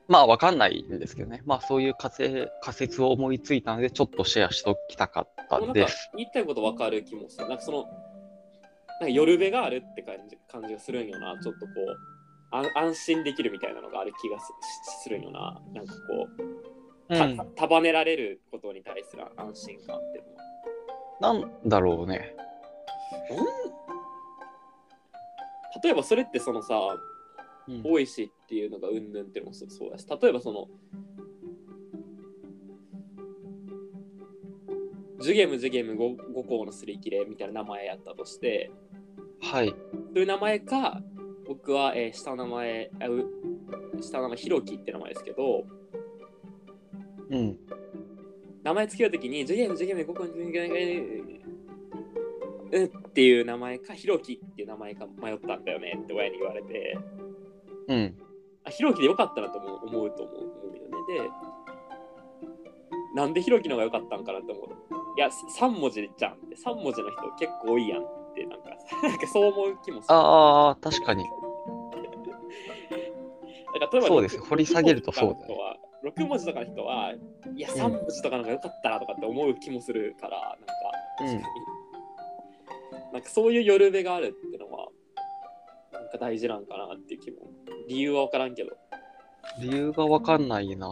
[0.08, 1.42] まあわかんないんですけどね。
[1.44, 6.10] まあそういう仮説仮説を思いついたので、ちょっとシェアしときたかったなんかです。
[6.16, 7.48] 言いたいこと分かる気もする。
[7.48, 7.88] なんかその、なん
[9.00, 11.38] か夜べがあるって感じ感じがするんよな。
[11.42, 11.94] ちょっとこう、あ
[12.52, 15.60] 安心できるみたいなのがある気がするんよな。
[15.72, 17.44] なんかこう、うんた。
[17.62, 21.34] 束ねられることに対する安心感っていうのは。
[21.34, 22.36] なんだろうね。
[25.82, 26.76] 例えばそれってそのさ、
[27.68, 30.68] うん大石っていうのがうんぬんっていうのもそうそうだし、例えばその、
[35.20, 38.72] ジュゲムジュゲム 5, 5校のすり切れみたいな名前やったとして、
[39.40, 39.68] はい。
[39.68, 39.76] そ
[40.16, 41.00] ういう名前か、
[41.46, 43.30] 僕は、えー下の名前、あう
[44.00, 45.64] 下の名前、ひろきって名前ですけど、
[47.30, 47.58] うん。
[48.62, 51.22] 名前つけるときに、ジュゲムジュゲム5校のすり切れ
[52.72, 56.98] うんっていう名前か、ひろきっていう名前か迷ったんだよねって親に言われて、
[57.88, 58.16] うん。
[58.64, 61.20] あ、ひろきでよかったなと思う思うと思うよね。
[61.20, 61.30] で、
[63.14, 65.18] なんでひろきの方が良かったんかなって思う。
[65.18, 68.70] いや、3文字じゃんって、3文字の人結構多いやんって、なんか、
[69.02, 70.14] なんかそう思う気もする。
[70.14, 71.24] ああ、確かに。
[73.74, 80.72] だから例えばそうです六掘り下げるとそうだね六文字とかの人は6文字とかの人は、いや、うん3文字とかの方が良かったなとかって思う気もするから、なんか、
[81.20, 81.48] うん確か
[82.98, 83.12] に。
[83.12, 84.88] なんかそういう夜べがあるっていうのは、
[85.92, 87.38] なんか大事なんかなっていう気も。
[87.88, 88.76] 理由は分からんけど。
[89.60, 90.88] 理由がわかんないな。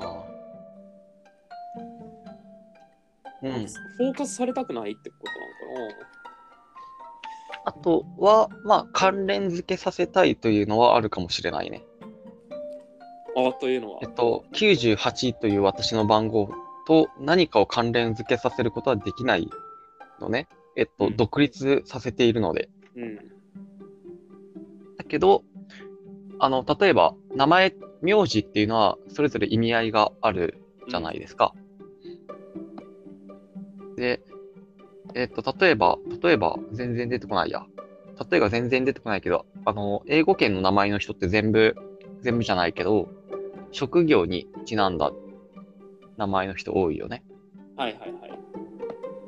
[3.43, 3.53] うん。
[3.53, 6.20] フォーカスされたくないってことなのか
[7.65, 11.85] あとは、まあ、関連付けさせたいというのはあるかもしれないね。
[13.37, 14.01] なあというのは？
[14.03, 14.09] えっ。
[14.11, 16.51] と、98という私の番号
[16.87, 19.49] と何かを関連付けさせることはできない
[20.21, 20.49] のね。
[20.77, 22.69] えっと、うん独立させているので。
[22.97, 23.17] うん。
[24.99, 25.45] だけど、
[26.39, 31.53] あの、例えば、名前、名字っていうのは、それぞれ意味合いがあるじゃないですか。
[33.97, 34.23] で、
[35.15, 37.67] えっと、例えば、例えば、全然出てこないや。
[38.31, 41.75] 例えば全然出てこないけど、あの、英語圏の名前の人って全部、
[42.23, 43.09] 全部じゃないけど、
[43.73, 45.11] 職業にちなんだ
[46.17, 47.25] 名前の人多いよね。
[47.77, 48.39] はいはいはい。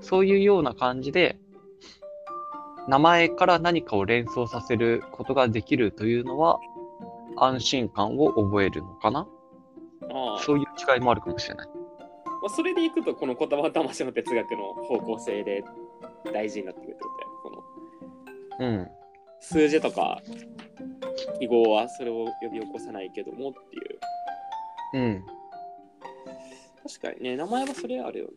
[0.00, 1.38] そういうような感じで、
[2.88, 6.58] 名前から何かを連想させることができるというのは、
[7.36, 9.26] 安心感を覚えるのかな
[10.38, 10.64] そういう
[10.94, 11.68] 違いもあるかもしれない。
[12.42, 15.64] まあ、それでいくと、この言葉魂の哲学の方向性で
[16.32, 17.02] 大事になってくるって
[17.42, 18.78] ことだよね。
[18.78, 18.84] うん。
[18.86, 19.02] この
[19.40, 20.20] 数字とか
[21.38, 23.98] 記号はそれを呼び起こさないけどもっていう。
[24.94, 25.24] うん。
[26.82, 28.32] 確かにね、名前はそれあるよね。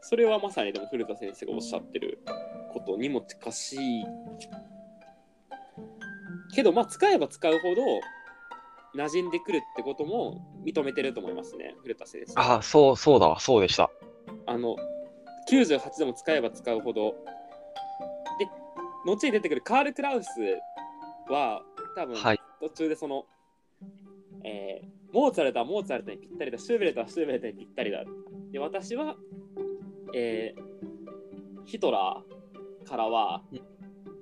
[0.00, 2.18] それはまさにでも古田先生がおっしゃってる
[2.72, 4.04] ことにも近しい。
[6.54, 7.82] けど、まあ、使えば使うほど
[8.94, 12.40] 馴染んでくるってことも認めてると思いますね、古田先生。
[12.40, 13.90] ああ、そう、そうだわ、そうでした。
[14.46, 14.76] あの
[15.50, 17.14] 98でも使えば使うほど
[18.38, 18.48] で
[19.04, 20.28] 後に出てくるカール・クラウス
[21.28, 21.62] は
[21.96, 22.40] 多分はい。
[22.60, 23.26] 途中でその、
[24.44, 28.02] えーモーツァルトはモーツァルトにぴったりだシューベルトはシューベルトにぴったりだ
[28.50, 29.14] で私は、
[30.14, 30.62] えー
[31.66, 33.60] ヒトラーからはうん、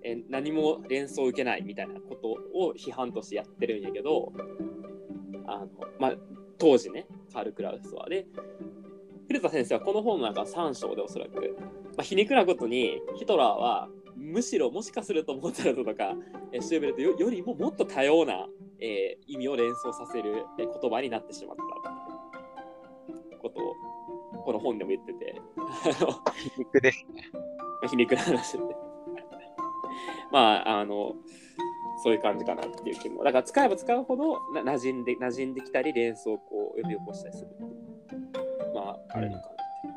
[0.02, 4.32] えー何も連想を受けないみたいなことを批判としてやってるんやけど
[5.46, 6.14] あの、まあ、
[6.58, 8.26] 当時ねカール・クラウスはで
[9.28, 11.56] 古田先生はこの本の中3章でおそらく、
[11.96, 16.14] まあ、皮肉なことにヒトラーはむしろもしかするとモーツァルトとか
[16.52, 18.46] えーシューベルトよよりももっと多様な、
[18.80, 23.74] えー意味を連想させるえー言葉になってしまったことを
[24.44, 25.40] この本でも言ってて。
[26.34, 27.30] 皮肉ですね。
[27.32, 27.40] ま
[27.84, 28.58] あ皮肉な話で
[30.30, 31.14] まああの
[32.02, 33.24] そういう感じかなっていう気も。
[33.24, 37.50] だから使えば使うほどな馴染んで馴染んできたり連想をこう呼び起こしたりする。
[38.74, 39.90] まああるのかなってい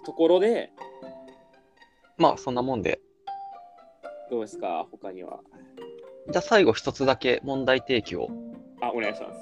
[0.00, 0.70] うところで
[2.16, 3.00] まあ、そんなもんで。
[4.30, 4.86] どうですか？
[4.92, 5.40] 他には。
[6.30, 8.28] じゃあ最後一つだけ問題提起を。
[8.80, 9.40] あお願いします。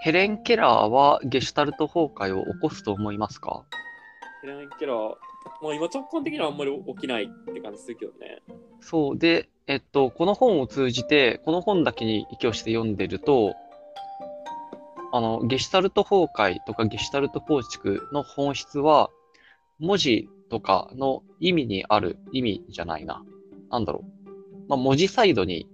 [0.00, 3.64] ヘレン・ケラーはゲシュタルト崩壊を起こすと思いますか？
[4.42, 5.14] ヘレン・ケラー、
[5.62, 8.42] まあ今直感的にはあんまり起きないって感じするけどね。
[8.80, 9.18] そう。
[9.18, 13.54] で、えっと、この本を通じて、この本だけに依拠して読んでると、
[15.12, 19.10] あの、ゲシュタルト崩壊とかゲシュタルト構築の本質は、
[19.78, 23.22] 文字とかの意味にある意味じゃないな。
[23.70, 24.28] なんだろう。
[24.68, 25.66] まあ、文字サイドに、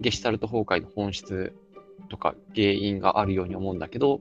[0.00, 1.54] ゲシュタルト崩壊の本質
[2.08, 4.20] とか原因があるように思うんだけど、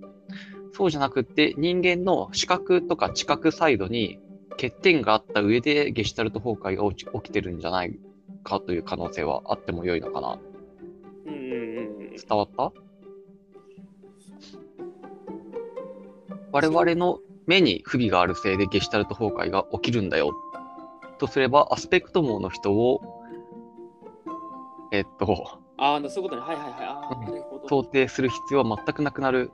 [0.77, 4.19] そうじゃなくって人間の視覚とか知覚サイドに
[4.51, 7.97] 欠点があった上でゲシュタルト崩壊が起きてるんじゃない
[8.43, 10.37] かという可能性はあっても良いのかな。
[11.27, 12.15] うんうんうんうん。
[12.15, 12.73] 伝わった？
[16.51, 20.33] 我々の目に不備があるせいでゲシュタルト崩壊が起きるんだよ。
[21.19, 23.01] とすれば、アスペクト網の人を、
[24.91, 26.41] えっと、ああ、そういうことね。
[26.41, 26.73] はいはいはい。
[26.81, 27.69] あなるほど。
[27.69, 29.51] 想定する必要は全くなくなる。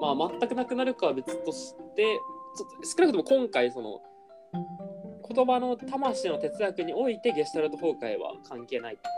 [0.00, 2.18] まあ全くなくなるかは別として、
[2.56, 4.00] ちょっと少なくとも今回、その、
[5.28, 9.08] 言葉の魂の哲学においてゲシュタルト崩壊は関係ないってこ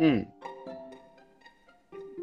[0.00, 0.28] とだよね。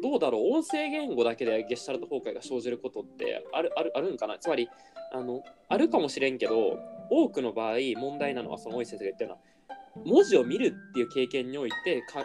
[0.00, 0.02] ん。
[0.02, 0.56] どうだろう？
[0.56, 4.36] 音声言語だけでゲシュタルト崩壊が生じることってあるあるあるんかな？
[4.38, 4.68] つまり
[5.14, 9.38] あのあるかもしれんけど多くの場合問題なのはその大井先生が言ったよ
[9.94, 12.24] うな文字を見るっていう経験においてか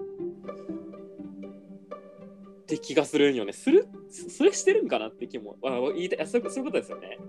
[2.75, 3.53] って気がするんよね。
[3.53, 5.57] するそそれしてるんかなって気も。
[5.63, 7.19] あ言いたいあそういうそういうことですよね。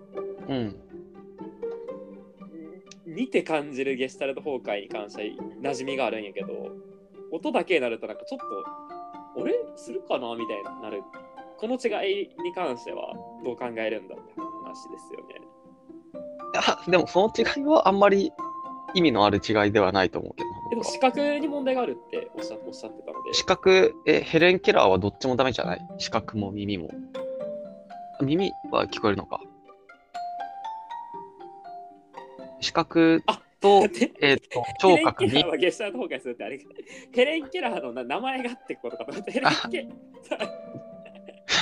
[0.48, 0.76] うん。
[3.06, 6.70] 見て感じるゲシュタルト崩壊に関しては馴染みがあるんやけど
[7.30, 10.34] 音だけになるとなんかちょっと俺するかな？
[10.34, 11.02] みたいになる
[11.58, 11.88] この違
[12.22, 13.12] いに関しては
[13.44, 15.34] どう考えるんだって話ですよね
[16.56, 18.32] あでもその違いはあんまり
[18.94, 23.34] 意味のある違いではないと思うけどなでも視覚に問題があるっておっしゃおっしゃってたので。
[23.34, 25.86] 視覚、え、ヘレン・ケラーはどっちもダメじゃない？
[25.98, 26.88] 視覚も耳も。
[28.22, 29.38] 耳は聞こえるのか？
[32.62, 35.32] 視覚あと、でえっ、と、ヘ聴覚に。
[35.32, 36.58] レン・ケラー、はゲシュタ崩壊するってあれ
[37.12, 39.30] ヘレン・ケラーのな名前がってことかと思って。
[39.32, 39.88] ヘレン・ケ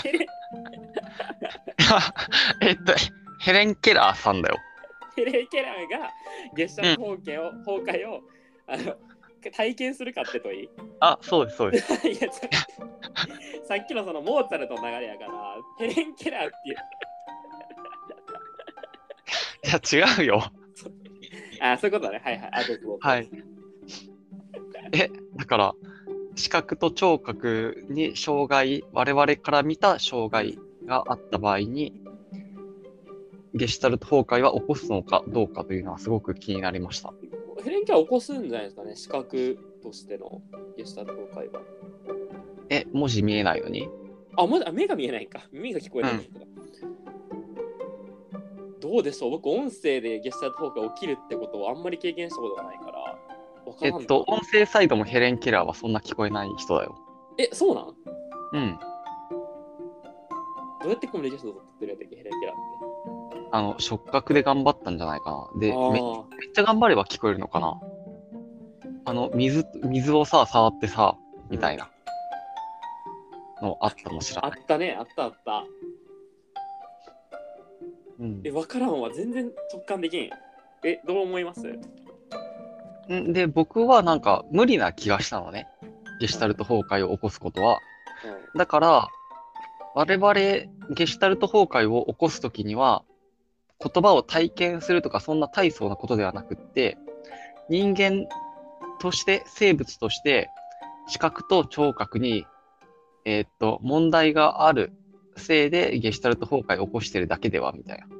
[0.04, 0.28] ヘレン
[2.62, 2.94] えっと、
[3.40, 4.56] ヘレン・ケラーさんだよ。
[5.16, 6.10] ヘレン・ケラーが
[6.54, 8.20] ゲシュタルト崩壊を,、崩壊を
[8.70, 8.94] あの
[9.52, 10.68] 体験するかって問い
[11.00, 11.92] あ、そうです、そうです。
[12.08, 12.28] いや
[13.64, 16.76] さっきのそのモーツァルトの流れやから、ヘレン・ケラーっていう。
[19.64, 20.42] いや、違うよ。
[21.60, 22.20] あ、そういうことだね。
[22.24, 22.50] はいはい。
[22.52, 23.30] あ、どうぞはい。
[24.92, 25.74] え、だから、
[26.36, 31.94] 視覚と聴覚に障害、我々から見た障害があった場合に、
[33.54, 37.12] ゲシュタルト崩壊は起こすのかどうかというのはすごく気になりました。
[37.62, 38.96] ヘレン・ケラー起こすんじゃないですかね。
[38.96, 40.40] 視覚としての
[40.76, 41.60] ゲシュタルト崩壊は。
[42.70, 43.88] え、文字見えないのに？
[44.36, 45.48] あ、まだ目が見えないか。
[45.52, 46.46] 耳が聞こえないんだけど。
[48.80, 49.30] どうでしょう？
[49.32, 53.18] 僕、音声でゲシュタルト崩壊起きるってことをあんまり経験したことがないから。
[53.82, 56.96] えっと、音声サイドもヘレン・ケラーはそんな聞こえない人だよ。
[57.38, 57.94] え、そうなん？
[58.52, 58.78] うん。
[60.82, 62.89] どうやってコミュニケーション取ってるやったっけ、ヘレン・ケラーって。
[63.52, 65.60] あの、触覚で頑張ったんじゃないかな。
[65.60, 66.24] で、あめめっー
[66.54, 67.80] ちゃ頑張れば聞こえるのかな。
[69.06, 71.16] あの、水、水をさ、触ってさ、
[71.48, 71.90] みたいな
[73.60, 74.60] のあったもしれあない。
[74.60, 75.64] ったね、あったあった。
[78.20, 79.10] うんえ、わからんわ。
[79.12, 80.30] 全然直感できん。
[80.84, 81.66] え、どう思います？
[83.12, 85.66] んで、僕はなんか無理な気がしたのね。
[86.20, 87.80] ゲシュタルト崩壊を起こすことは。
[88.54, 89.08] うだから、
[89.94, 93.02] 我々、ゲシュタルト崩壊を起こすときには、
[93.82, 96.98] 言葉を体験するとか、そんな大層なことではなくって、
[97.68, 98.26] 人間
[99.00, 100.50] として、生物として、
[101.08, 102.46] 視覚と聴覚に、
[103.24, 104.92] えーっと、問題がある
[105.36, 108.06] せいで、ゲシュタルト崩壊を起こしてるだけでは、みたいな。
[108.06, 108.10] ん。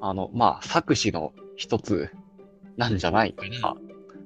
[0.00, 2.10] ああの、まあ、作詞の一つ
[2.76, 3.76] なんじゃないかな、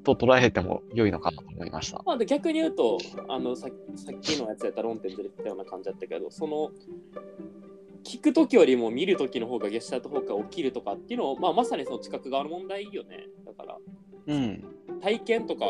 [0.04, 2.02] と捉えても良いのかなと思いましたあ。。
[2.04, 2.98] まあ、で逆に言うと、
[3.28, 6.70] あのささっきのやつやったら論点ずれてたような感じだったけど、その、
[8.04, 13.26] 聞くときよりも見るときの方がゲシュタルト崩壊起きるとかっていうのを、まあ、まさにその知覚側の問題よね。
[13.46, 13.78] だから、
[14.26, 14.64] うん。
[15.00, 15.66] 体験とか、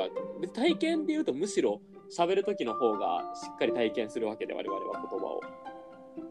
[0.52, 1.80] 体験で言うとむしろ
[2.16, 5.40] 喋るときの方がしっかり体験するわけで、我々は言葉を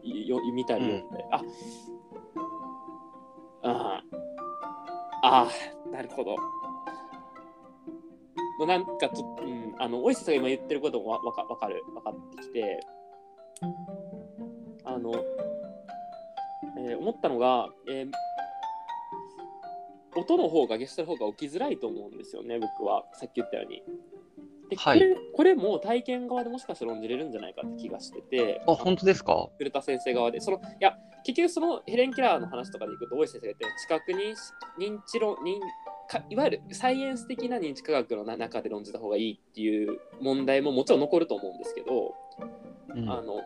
[0.02, 1.24] いよ見たり読んで。
[1.32, 1.42] あ
[3.64, 4.02] あ
[5.24, 6.36] ああなるほど。
[8.66, 12.80] なんかちょっと、うん、あの、おいさんが今言ってることもわわかわかる、分かってきて、
[14.84, 15.12] あの、
[16.78, 18.10] えー思ったのが、えー
[20.14, 23.06] 音の方がゲストの方が起きづらいと思うんですよね、僕は。
[23.14, 23.82] さっき言ったように。
[24.68, 29.48] で、はいこれこれも体験側でもしかしたら論じれるんじゃないかって気がしてて、あ、本当ですか？
[29.56, 35.60] 古田先生側で、その、いや、結局そのヘレン・ケラーの話とかでいくと、大石先生が言ってる知覚認識認知論認
[36.10, 42.14] か、いわゆるサイエンス的な認知科学のな中で論じた方がいいっていう問題ももちろん残ると思うんですけど、
[42.94, 43.08] うん。
[43.10, 43.40] あの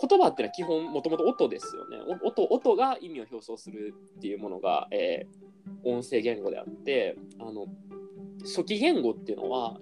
[0.00, 1.98] 言葉ってのは基本もともと音ですよね。
[2.22, 5.46] お音音が意味を表彰するっていうものが、えー
[5.82, 7.66] 音声言語であってあの
[8.44, 9.80] 初期言語っていうのは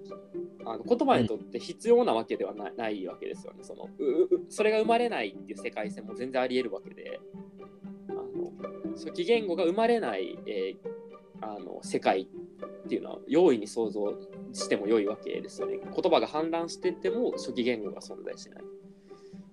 [0.65, 3.59] あの言葉にとって必要なわけではない,、ないわけですよね。
[3.62, 7.20] そのううそれが生まれないっていう世界線も全然あり得るわけで
[8.09, 8.51] あの
[8.97, 10.95] 初期言語が生まれない、えー
[11.43, 14.15] あの世界っていうのは容易に想像
[14.55, 15.78] しても良いわけですよね。
[15.82, 18.62] 言葉が氾濫してても初期言語が存在しない。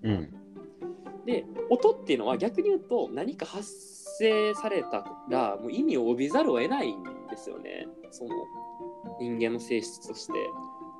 [0.03, 0.40] うん。
[1.25, 3.67] で音っていうのは逆に言うと何か発
[4.17, 7.87] 生されたらもう意味を帯びざるを得ないんですよね。
[8.11, 8.29] その
[9.19, 10.33] 人間の性質として。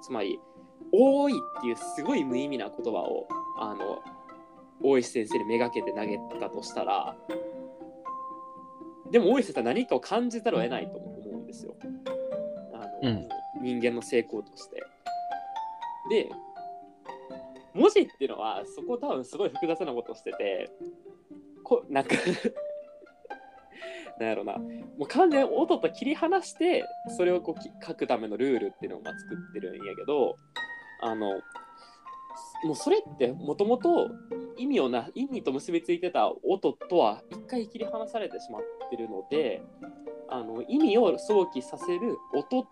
[0.01, 0.39] つまり
[0.91, 3.27] 「多い」っていうすごい無意味な言葉を
[3.57, 4.01] あの
[4.83, 7.15] 大石先生にめがけて投げたとしたら
[9.11, 11.75] でも大石先生は何かを感じざるを得ないと思うんですよ。
[12.73, 13.29] あの、うん。
[13.61, 14.81] 人間の成功として。
[16.09, 16.29] で
[17.73, 20.69] 文字っていうのはそこ多分すごい複雑なことをしてて
[21.63, 22.15] こなんか
[24.19, 24.57] なんやろな。
[24.57, 26.85] もう完全音と切り離して
[27.17, 30.37] それをこうき書くためのルールっていうのをま作ってるんやけど
[31.01, 31.27] あの
[32.63, 34.11] もうそれってもともと
[34.57, 39.63] 意味をな意味と結びついてた音とは一回切り離されてしまってるので
[40.29, 42.67] あの意味を想起させる音と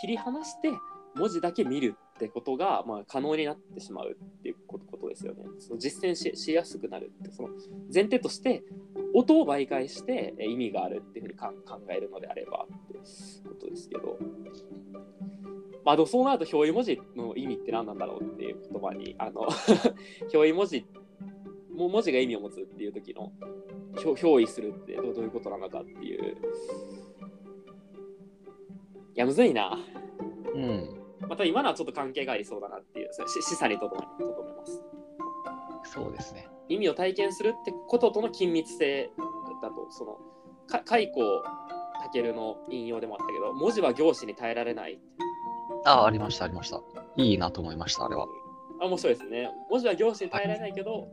[0.00, 0.70] 切り離して
[1.14, 5.44] 文字だけ見るってことが、まあ、可能になってしまうっていうことですよね。
[5.58, 7.50] その実践ししやすくなるってその
[7.92, 8.64] 前提として
[9.14, 12.94] 音を媒介して意味があるっていうふうにか考えるのであればって
[13.46, 14.18] ことですけど。
[15.84, 19.46] まあそうなると表意文字の意味って何なんだろうっていう言葉にあの
[20.34, 20.84] 表意文字
[21.72, 23.30] もう文字が意味を持つっていう時の
[24.04, 26.36] 表表意するってどうどういうことなのかっていう
[29.14, 29.78] いやむずいな
[30.54, 31.05] うん。
[31.28, 34.82] また今のはちょっと関係がありそうだなっていうそれし示唆にとどめとどめます
[35.84, 36.48] そうですね。
[36.68, 39.10] 意味を体験するってこととの緊密性
[39.62, 40.18] だとその
[40.66, 41.12] か蚕
[42.12, 44.98] 健の引用でもあったけど文字は行詞に耐えられない
[45.84, 46.80] ああ、ありました、ありました。
[47.16, 48.26] いいなと思いました、あれは。
[48.80, 49.50] あ面白いですね。
[49.70, 51.08] 文字は行詞に耐えられないけど、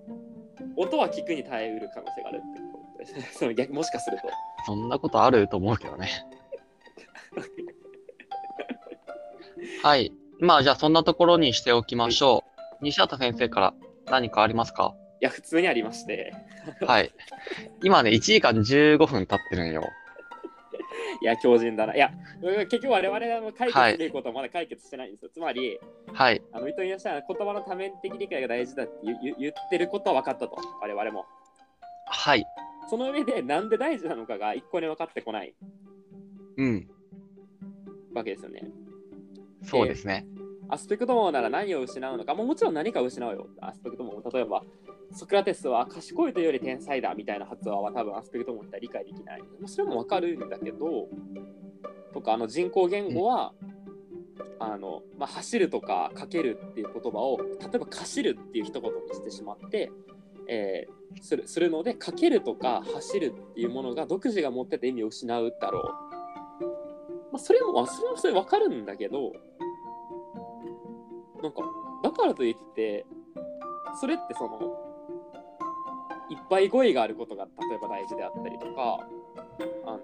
[0.76, 3.22] 音は聞くに耐えうる可能性があるってことですね。
[3.34, 4.24] その逆もしかすると。
[4.66, 6.10] そんなことあると思うけどね。
[9.82, 10.12] はい。
[10.40, 12.44] まあ、じゃあそんなところにしておきましょ
[12.82, 12.84] う。
[12.84, 13.74] 西畑先生から
[14.08, 14.94] 何かありますか？
[15.22, 16.34] いや、普通にありまして。
[16.82, 17.12] はい。
[17.84, 19.84] 今ね、1時間15分経ってるんよ。
[21.22, 21.96] いや、強靭だな。
[21.96, 22.12] いや、
[22.70, 25.30] 結局我々は解はい決できることはまだ解決してないんですよ。
[25.34, 25.80] つまり、
[26.12, 26.42] はい。
[26.52, 28.94] あの、伊藤にしたら言葉の多面的理解が大事だって
[29.40, 30.58] 言ってることは分かったと。
[30.82, 31.26] 我々も。
[32.08, 32.46] はい。
[32.90, 35.54] その上で、なんで大事なのかが一個に分かってこない
[36.58, 36.90] うん。
[38.14, 38.64] わけですよね。
[39.64, 40.26] そうですね。
[40.70, 43.48] アスペクトモなら何を失うのか、ももちろん何かを失うよ。
[43.62, 44.64] アスペクトモ例えば、
[45.12, 49.44] ソクラテスは賢いというより天才だみたいな発話は多分アスペクトモって理解できない。
[49.66, 51.08] それもわかるんだけど、
[52.14, 53.54] とか、あの人工言語は、
[54.60, 59.92] あのまあ、走るとかかけるっていう言葉を例えば走るっていう一言にしてしまって、
[60.48, 66.13] えーするするのでかけるとか走るっていうものが独自が持ってて意味を失うだろう。
[67.34, 69.34] まあ、それもそれはそれ分かるんだけど
[71.42, 71.62] なんか
[72.04, 73.08] だからといって
[74.00, 74.78] それってその
[76.30, 79.00] いっぱい語彙があることが例えば大事であったりとか
[79.88, 80.00] あの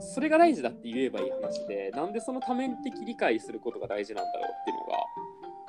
[0.00, 4.98] それが大事だって言えばいい話でなんでその多面的理解することが大事なんだろうっていうのが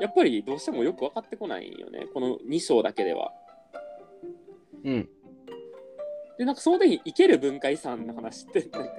[0.02, 3.32] やっぱりどうしてもよく分かってこないよねこの2章だけでは。
[4.84, 5.10] うん。
[6.38, 8.92] でなんかその時生ける文化遺産の話ってなんか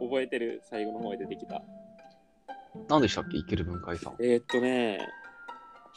[0.00, 0.60] 覚えてる？
[0.64, 1.62] 最後の方に出てきた。
[2.88, 3.38] 何でしたっけ？
[3.38, 4.14] 生ける文化遺産。
[4.20, 4.98] えー、っとね、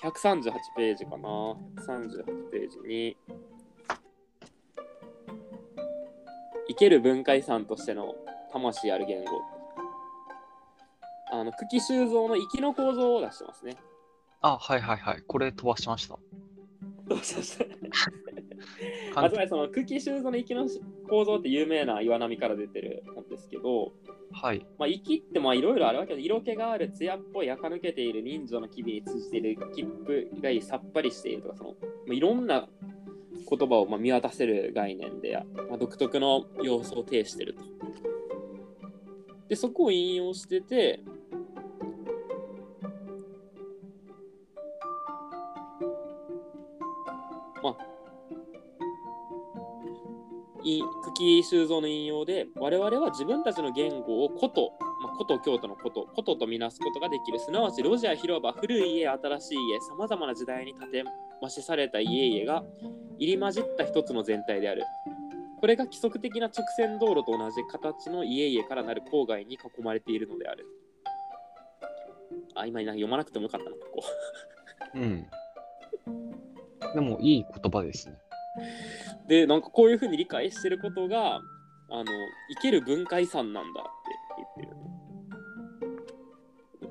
[0.02, 1.28] 138ページかな。
[1.28, 3.18] 138ページに、
[6.70, 8.16] 生ける文化遺産としての
[8.52, 9.32] 魂ある言語。
[11.32, 13.76] あの、久喜修造の生きの構造を出してますね。
[14.42, 15.22] あ、はいはいはい。
[15.28, 16.18] これ飛ばしました。
[17.08, 17.66] どうしました
[19.16, 20.68] あつまりその久喜修造の生きの
[21.10, 23.94] 構造って有名な岩波から出てる本ですけど、
[24.32, 24.66] はい。
[24.78, 31.76] まあ、息ってまあいろいろあるわけで色気がある艶っぽい垢抜けている人情の機微に通じている切符がいいさっぱりしているとかその、ま
[32.12, 32.68] あ、いろんな
[33.50, 35.38] 言葉をまあ見渡せる概念で、
[35.70, 37.64] まあ、独特の要素を呈していると。
[39.48, 41.02] でそこを引用してて
[47.64, 47.99] まあい
[50.64, 50.84] 久
[51.16, 61.04] 喜修造の引用で我々は自分たちの言語を古都、まあ、古都京都の古都古都とみなすことができるすなわち路地や広場古い家新しい家さまざまな時代に建て
[61.42, 62.64] 増しされた家々が
[63.18, 64.84] 入り混じった一つの全体である
[65.60, 70.66] これが規則的な直線道路と同じ形の家々からなる郊外に囲まれているのである
[72.56, 74.04] あ今なんか読まなくてもよかったなここ
[74.96, 75.26] うん。
[76.94, 78.16] でも、いい言葉ですね。
[79.28, 81.42] でなんかこういうふうに理解してることが
[81.90, 82.06] あの
[82.56, 83.90] 生ける文化遺産なんだって
[84.38, 84.80] 言ってる。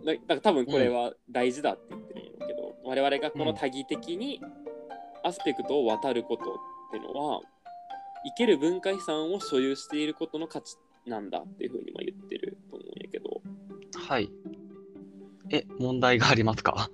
[0.04, 4.40] だだから多分これは大事だって言ってるんだけど、我々がこの多義的に
[5.22, 6.46] アスペクトを渡ることっ
[6.92, 7.40] ていうのは
[8.24, 10.76] 生ける文化遺産を所有していることの価値
[11.06, 13.42] なんだっていうふうにも言ってると思うんやけど。
[13.94, 14.30] はい。
[15.50, 16.90] え、問題がありますか？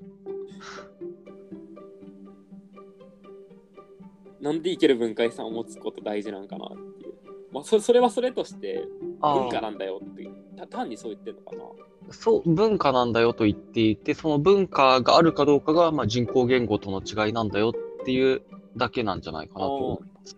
[4.45, 7.15] なんで生ける文化遺産を持つこと大事なんかなっていう、
[7.51, 8.85] まあ、そそれはそれとして
[9.23, 11.65] 文化なんだよってた単にそう言ってるのかな。
[12.13, 18.43] そう、文化なんだよと言っていて、その文化があるかどうかが、まあ、人工言語との違いなんだよっていう
[18.77, 20.37] だけなんじゃないかなと思います。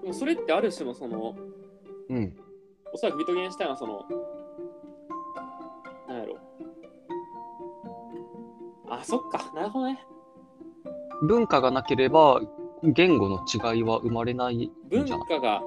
[0.00, 1.36] でもそれってある種のその
[2.08, 2.34] うん。
[2.90, 4.06] おそらくビトゲンシュタインはその
[6.08, 6.38] なんやろ。
[8.88, 9.52] あそっか。
[9.54, 10.02] なるほどね。
[11.22, 12.40] 文化がなければ、
[12.92, 15.62] 言語の違いは生まれないん文化が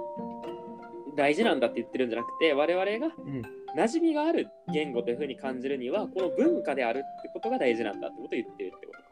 [1.15, 3.41] 大事なんだって言ってるんじゃなくて我々がうん。
[3.75, 9.07] 馴染みがある言語というふうに感じるにはこの文化であるってことが大事なんだってことを言ってるってことか。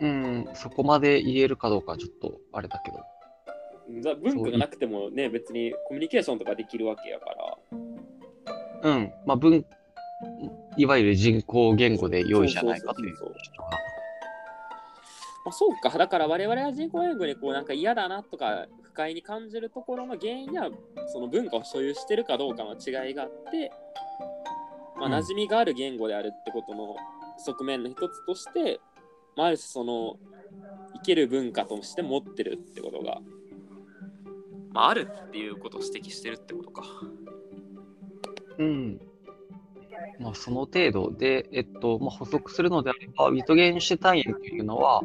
[0.00, 2.98] うん、そこまで言えるかどうかちょっとあれだけど。
[4.22, 7.26] 文化がなくてもね別にコミュニケーションとかできるわけやか
[8.82, 8.90] ら。
[8.92, 9.64] うん、まあ文、
[10.78, 13.16] いわゆる人工言語で良いじゃないかという
[15.44, 20.70] まあ、そうか、だから我々は人工言語にこうなんか嫌だなとか不快に感じるところの原因には
[21.12, 23.72] その文化を所有してるかどうかの違いがあって、
[24.96, 26.94] まあ、うん馴染みがある言語であるってことの
[27.38, 28.80] 側面の一つとして、
[29.36, 30.16] まあ、ある種その
[30.96, 33.20] 生ける文化として持ってるってことが、
[34.72, 36.84] まあ、あるっていうことを指摘してるってことか。
[38.58, 39.00] うん。
[40.18, 45.02] まあ、その程度で、えっと、まあ、補足するのであれば、ウィトゲンシュタインというのは、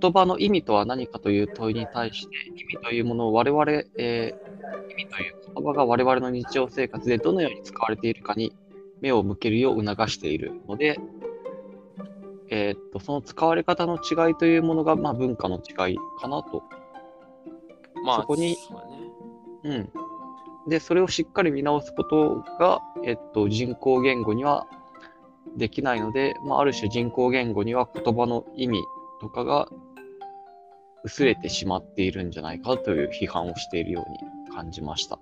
[0.00, 3.64] 言葉の意味とは何かという問いに対して、意味というものを我々、
[3.98, 4.46] えー
[4.90, 8.52] 意味という言葉が我々の日常生活でどのように使われているかに
[9.00, 10.98] 目を向けるよう促しているので、
[12.48, 16.62] えーっと、その使われ方の違いというものが、まあ、文化の違いかなと
[18.06, 19.90] まあ、そこにそうだね。
[20.64, 20.70] うん。
[20.70, 24.66] で、それをしっかり見直すことが、えっと、人工言語には
[25.56, 28.82] できないので、まあ、ある種人工言語には言葉の意味
[29.20, 29.68] とかが
[31.04, 35.18] 薄れてしまっているんじゃないかという批判をしているように感じました。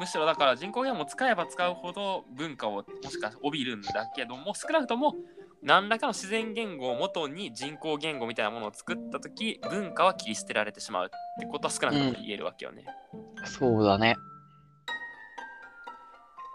[0.00, 5.14] むしろだから人工言語を使えば使うほど文化をもしか帯びるんだけども少なくとも
[5.62, 12.84] 何らかの自然言語を元に人工言語みたいなものを作った時文化は切り捨てられてしまうってことは少なくとも言えるわけよね。
[13.44, 14.16] そうだね。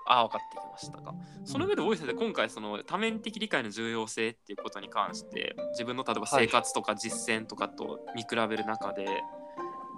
[0.08, 1.14] ああ分かってきましたか。
[1.44, 9.06] その上で大井先生今回その多面的理解の重要性っていうことに関して自分の例えば生活とか実践とかと見比べる中で、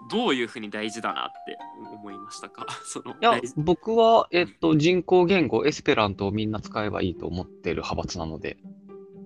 [0.10, 1.58] どういうふうに大事だなって
[1.94, 2.66] 思いましたか？
[2.86, 8.58] そのいや僕は、えっと、人工言語、エスペラントをみんな使えばいいと思っている派閥なので。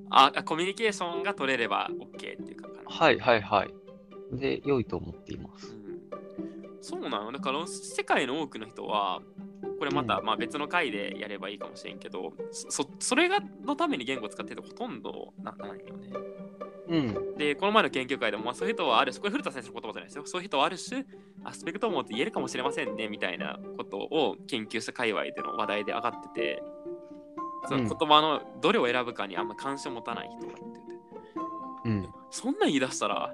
[0.09, 2.69] ああコミュニケーションが取れれば OK っていうか。
[2.85, 3.73] はいはいはい。
[4.31, 5.73] で、良いと思っています。
[5.75, 5.83] うん
[6.81, 7.31] そうなの？
[7.31, 9.21] だから世界の多くの人は
[9.83, 16.09] これまた、うんまあ別の回でやればいいかもしれんけどそそれがのために言語を使ってるとほとんどなないよね。
[16.87, 17.37] うん。
[17.37, 21.05] でこの前の研究会でも、まあ、そういう人はある種これ古田先生の言葉じゃないですよそういう人はある種
[21.43, 26.63] アスペクトモって言えるかもしれませんねみたいなことを研究した界隈での話題で上がってて
[27.67, 30.65] そのうん言葉のどれを選ぶかにあんま関心を持たない人がってて
[31.85, 32.09] うん。
[32.31, 33.33] そんなん言い出したら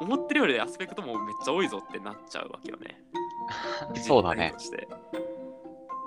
[0.00, 3.04] 思ってるよりアスペクトもめっちゃ多いぞってなっちゃうわけよね。
[4.02, 4.54] そうだね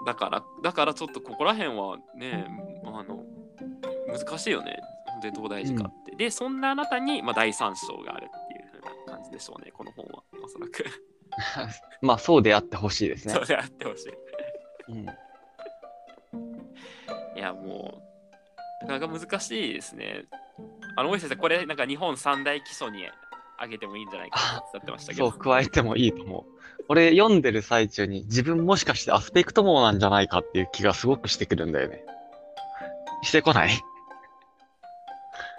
[0.05, 2.47] だから、だからちょっとここら辺はね、
[2.85, 3.23] あの、
[4.07, 4.80] 難しいよね。
[5.07, 6.15] 本当にどう大事かって。
[6.15, 10.23] で、そんなあなたに、まあ、第三章があるっていう風な感じでしょうね、この本は。
[10.43, 10.85] おそらく。
[12.01, 13.41] まあ、そうであってほしいですねそ。
[13.41, 14.13] うであってほしい。
[14.89, 15.05] うん。
[17.35, 18.01] いや、も
[18.81, 20.25] う、なかなか難しいですね。
[20.95, 23.07] あの、大石先生、これ、なんか日本三大基礎に
[23.57, 25.31] あげてもいいんじゃないかっておっしゃってましたけど。
[25.31, 26.62] そう、加えてもいいと思う。
[26.89, 32.03] 俺、読んでる最中に自分もしかしてアスペクト網なんじゃないかっていう気がすごくしてくるんだよね。
[33.23, 33.69] してこない？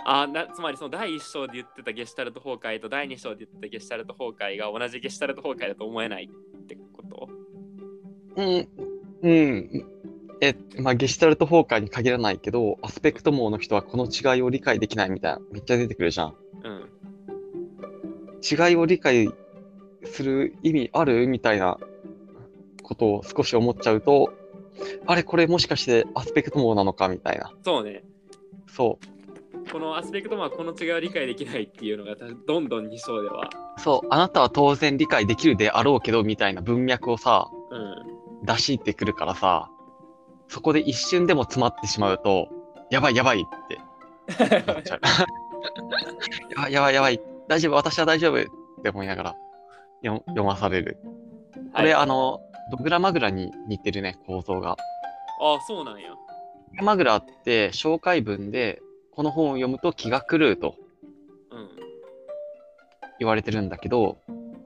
[0.06, 7.30] あなつまりその第1章で言ってたゲシュタルト崩壊と第2章で言ってたゲシュタルト崩壊が同じゲシュタルト崩壊だと思えないってこと？
[8.36, 8.68] うん、
[9.22, 9.86] うん。
[10.42, 16.34] え、まあ、ゲシュタルト崩壊に限らないけど、アスペクト網の人はこの違いを理解できないみたいな、めっちゃ出てくるじゃん。
[16.64, 16.90] うん。
[18.42, 19.32] 違いを理解
[20.06, 21.78] する意味あるみたいな
[22.82, 24.32] ことを少し思っちゃうと、
[25.06, 27.52] あれこれもしかしてアスペクト網なのかみたいな。
[27.64, 28.05] そうね。
[28.66, 29.70] そう。
[29.70, 32.14] このアスペクトはこの違いを理解できないっていうのが
[32.47, 33.51] どんどん2章では。
[33.78, 38.14] そう、あなたは当然理解できるであろうけど、みたいな文脈をさ、うん。
[38.44, 39.70] 出してくるからさ、
[40.48, 42.48] そこで一瞬でも詰まってしまうと、
[42.90, 45.01] やばいやばいって なっちゃう。
[46.52, 48.44] やばいやばいやばい、大丈夫、私は大丈夫っ
[48.82, 49.36] て思いながら
[50.05, 50.98] 読読まされる。
[51.74, 52.40] これ、はいあの、
[52.70, 54.76] ドグラマグラに似てるね、構造が。
[55.40, 56.10] あそうなんや。
[56.10, 56.16] ド
[56.72, 58.81] グラマグラって紹介文で、
[59.12, 60.74] この本を読むと気が狂うと
[61.51, 61.68] うん。
[63.18, 64.18] 言われてるんだけど、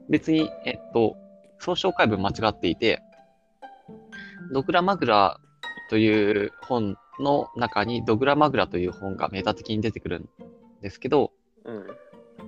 [0.09, 1.15] 別に、えっと、
[1.59, 3.01] その紹介文間違っていて、
[4.51, 5.39] ドグラマグラ
[5.89, 10.29] という本の中にドグラマグラという本がメタ的に出てくるん
[10.81, 11.31] ですけど、
[11.65, 11.87] うん。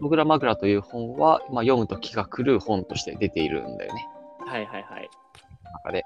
[0.01, 4.07] ドグラマグラという本は、まあ、読むと気が狂う本として出ているんだよね。
[4.39, 5.09] はいはいはい。
[5.85, 6.03] 中で。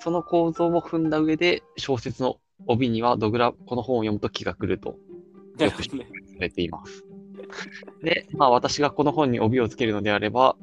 [0.00, 2.36] その構造を踏んだ上で、小説の
[2.66, 4.98] 帯にはドグラ、この本を読むと気が狂うと
[5.58, 6.04] よく知ら
[6.38, 7.04] れています。
[8.02, 10.56] で、まあ私がこの本に帯をつけるのであれば、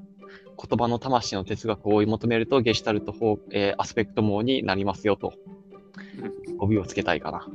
[0.57, 5.33] 言葉の魂の哲学を追い求めるとゲシュタルト法、えーアスペクト網になりますよと、
[6.59, 7.47] 帯をつけたいかな。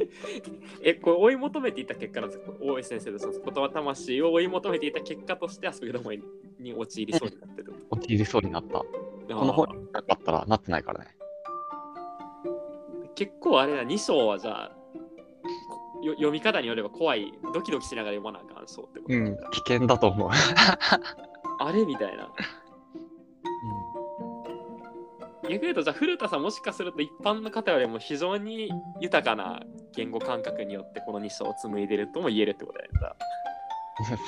[0.82, 2.52] え、これ追い求めていた結果なんですか？
[2.60, 7.74] 大石先生のその言葉魂を追い求めていた結果としてアスペクトモに陥りそうになってる。
[7.90, 8.78] 陥りそうになった。
[8.78, 8.86] こ
[9.28, 11.16] この本になかったらなってないからね。
[13.14, 14.72] 結構あれだ、2章はじゃあ、
[15.94, 20.30] こよ読み方によれば怖い、ドキドキしながら読まなあかん章ってことうん、危険だと思う。
[21.60, 22.32] あれみたいな。
[25.42, 28.70] 逆に言うと、じゃあ古田さんもしかすると一般の方よりも非常に
[29.00, 29.62] 豊かな
[29.94, 32.98] 言語感覚によってこの2章を紡いでるとも言えるってことだよね。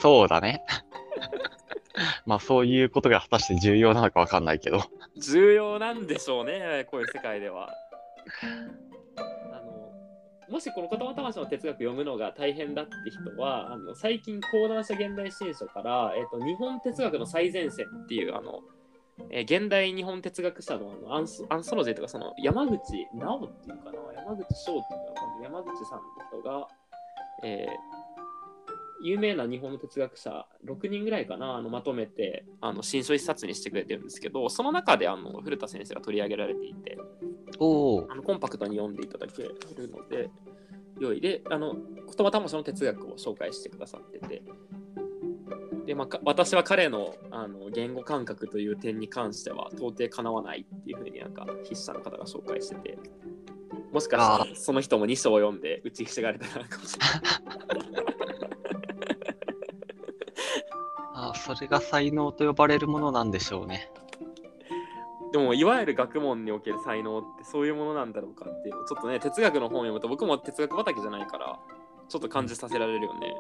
[0.03, 0.65] そうだね。
[2.27, 4.81] まあそういうことが果たして重要なのかわかんないけど。
[5.17, 7.71] 重要なんでしょうね、こういう世界では。
[9.17, 9.85] あの
[10.51, 18.61] もしこの言葉魂の哲学読むのが大変だって人は、あの最近講談社現代新書から、えっと日本哲学の最前線っていうあの、
[19.31, 22.79] えー現代日本哲学者のあのアンソアンソロジーとかその山口
[23.15, 26.69] 直っていうかな山口翔っていうかな山口さんの人が、
[27.43, 28.05] えー
[29.05, 36.97] 有名な日本の哲学者6人ぐらいかなあのまとめてあの新書一冊にしてくれてるんですけどその中であの古田先生が取り上げられていて
[37.59, 40.31] おおあのコンパクトに読んでいただけるので
[40.99, 41.21] 良い。
[41.21, 44.43] であの言葉魂の哲学を紹介してくださってて
[45.87, 52.99] で、まあ、か私は彼のあの言語感覚という点に関しては到底かなわないっていうふうになんか筆者の方が紹介してて
[53.93, 57.21] もしかしたあらその人も2章を読んで打ちひしがれたのかもしれない。
[61.17, 63.89] ああ、それが才能と呼ばれるものなんでしょうね。
[65.35, 71.59] でもいわゆる学問における才能ってそういうものなんだろうかっていうちょっとね哲学の本を読むと僕も哲学畑じゃないから
[72.09, 73.35] ちょっと感じさせられるよね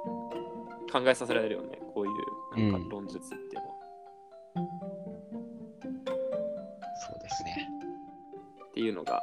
[0.93, 2.11] 考えさせられるよねこうい
[2.69, 3.75] うなんか論述っていうのは、
[7.09, 7.69] そうですね。
[8.71, 9.21] っていうのが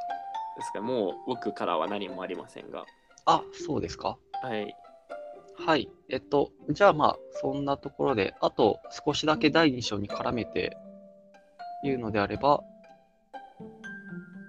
[0.56, 2.84] ですからもう僕からは何もありませんが
[3.26, 4.18] あ、そうですか？
[4.42, 4.76] はい
[5.64, 5.88] はい。
[6.08, 10.76] えっと、じゃあまあ、そんなところで、あと少しだけ第2章に絡めて
[11.84, 12.64] 言うのであれば、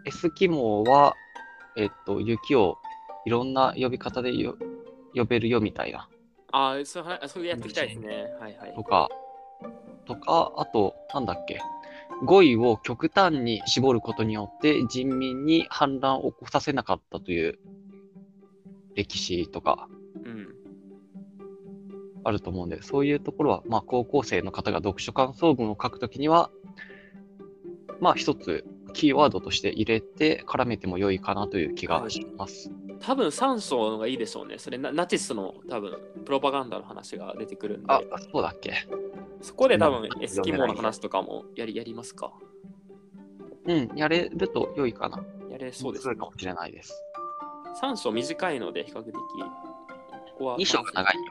[0.06, 1.14] エスキモーは、
[1.76, 2.78] えっと、雪を
[3.26, 4.58] いろんな呼び方でよ
[5.14, 6.08] 呼べるよみたいな、
[6.54, 8.28] ああそうはそうやっていきたいですね。
[8.40, 8.74] はいはい。
[8.76, 9.10] とか、
[10.06, 11.60] とか、あと、なんだっけ、
[12.24, 17.58] 語彙を極端に絞ることによって人民に反乱を起こさせなかったという
[18.96, 19.88] 歴史とか
[20.24, 20.56] うん。
[22.24, 26.52] あると思うんで、そういうところは、まあ、高校生の方が読書感想文を書くときには、
[28.00, 28.64] まあ、一つ
[28.94, 32.72] キーワードとして入れて絡めても良いかなという気がします。
[33.00, 38.02] 多分3章のがいいでしょうねそれナナチスの多分プロパガンダの話が出てくるんであ、
[38.32, 38.88] そうだっけ
[39.42, 42.32] そこで多分うんエスキモーの話とかもやりやりますか？
[43.66, 45.24] うん、やれると良いかな。
[45.50, 47.04] やれそうですねれかもしれないです。
[47.82, 49.20] 3章短いので比較的こ
[50.38, 51.22] こは2章が長いよ。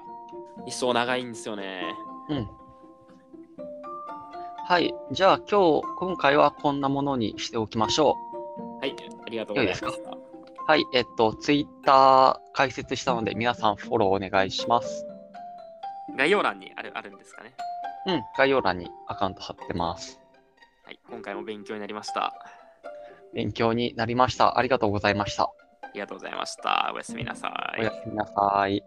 [0.67, 1.83] 2章長いんですよね
[2.29, 2.49] うん。
[4.65, 4.95] はい。
[5.11, 8.17] じゃあ今日、今回はこんなものにしておきましょ
[8.81, 8.95] はい
[9.27, 9.91] ありがとうございますう。
[10.67, 10.85] はい。
[10.95, 15.07] えっと、ツイッター開設したので、皆さんフォローお願いします。
[16.17, 17.55] 概要欄にあるあるんですかね？
[18.07, 18.23] うん。
[18.37, 20.21] 概要欄にアカウント貼ってます。
[20.85, 22.35] はい今回も勉強になりました
[23.33, 24.59] 勉強になりました。
[24.59, 25.45] ありがとうございました。
[25.45, 28.83] ありがとうございましたおやすみなさいおやすみなさい。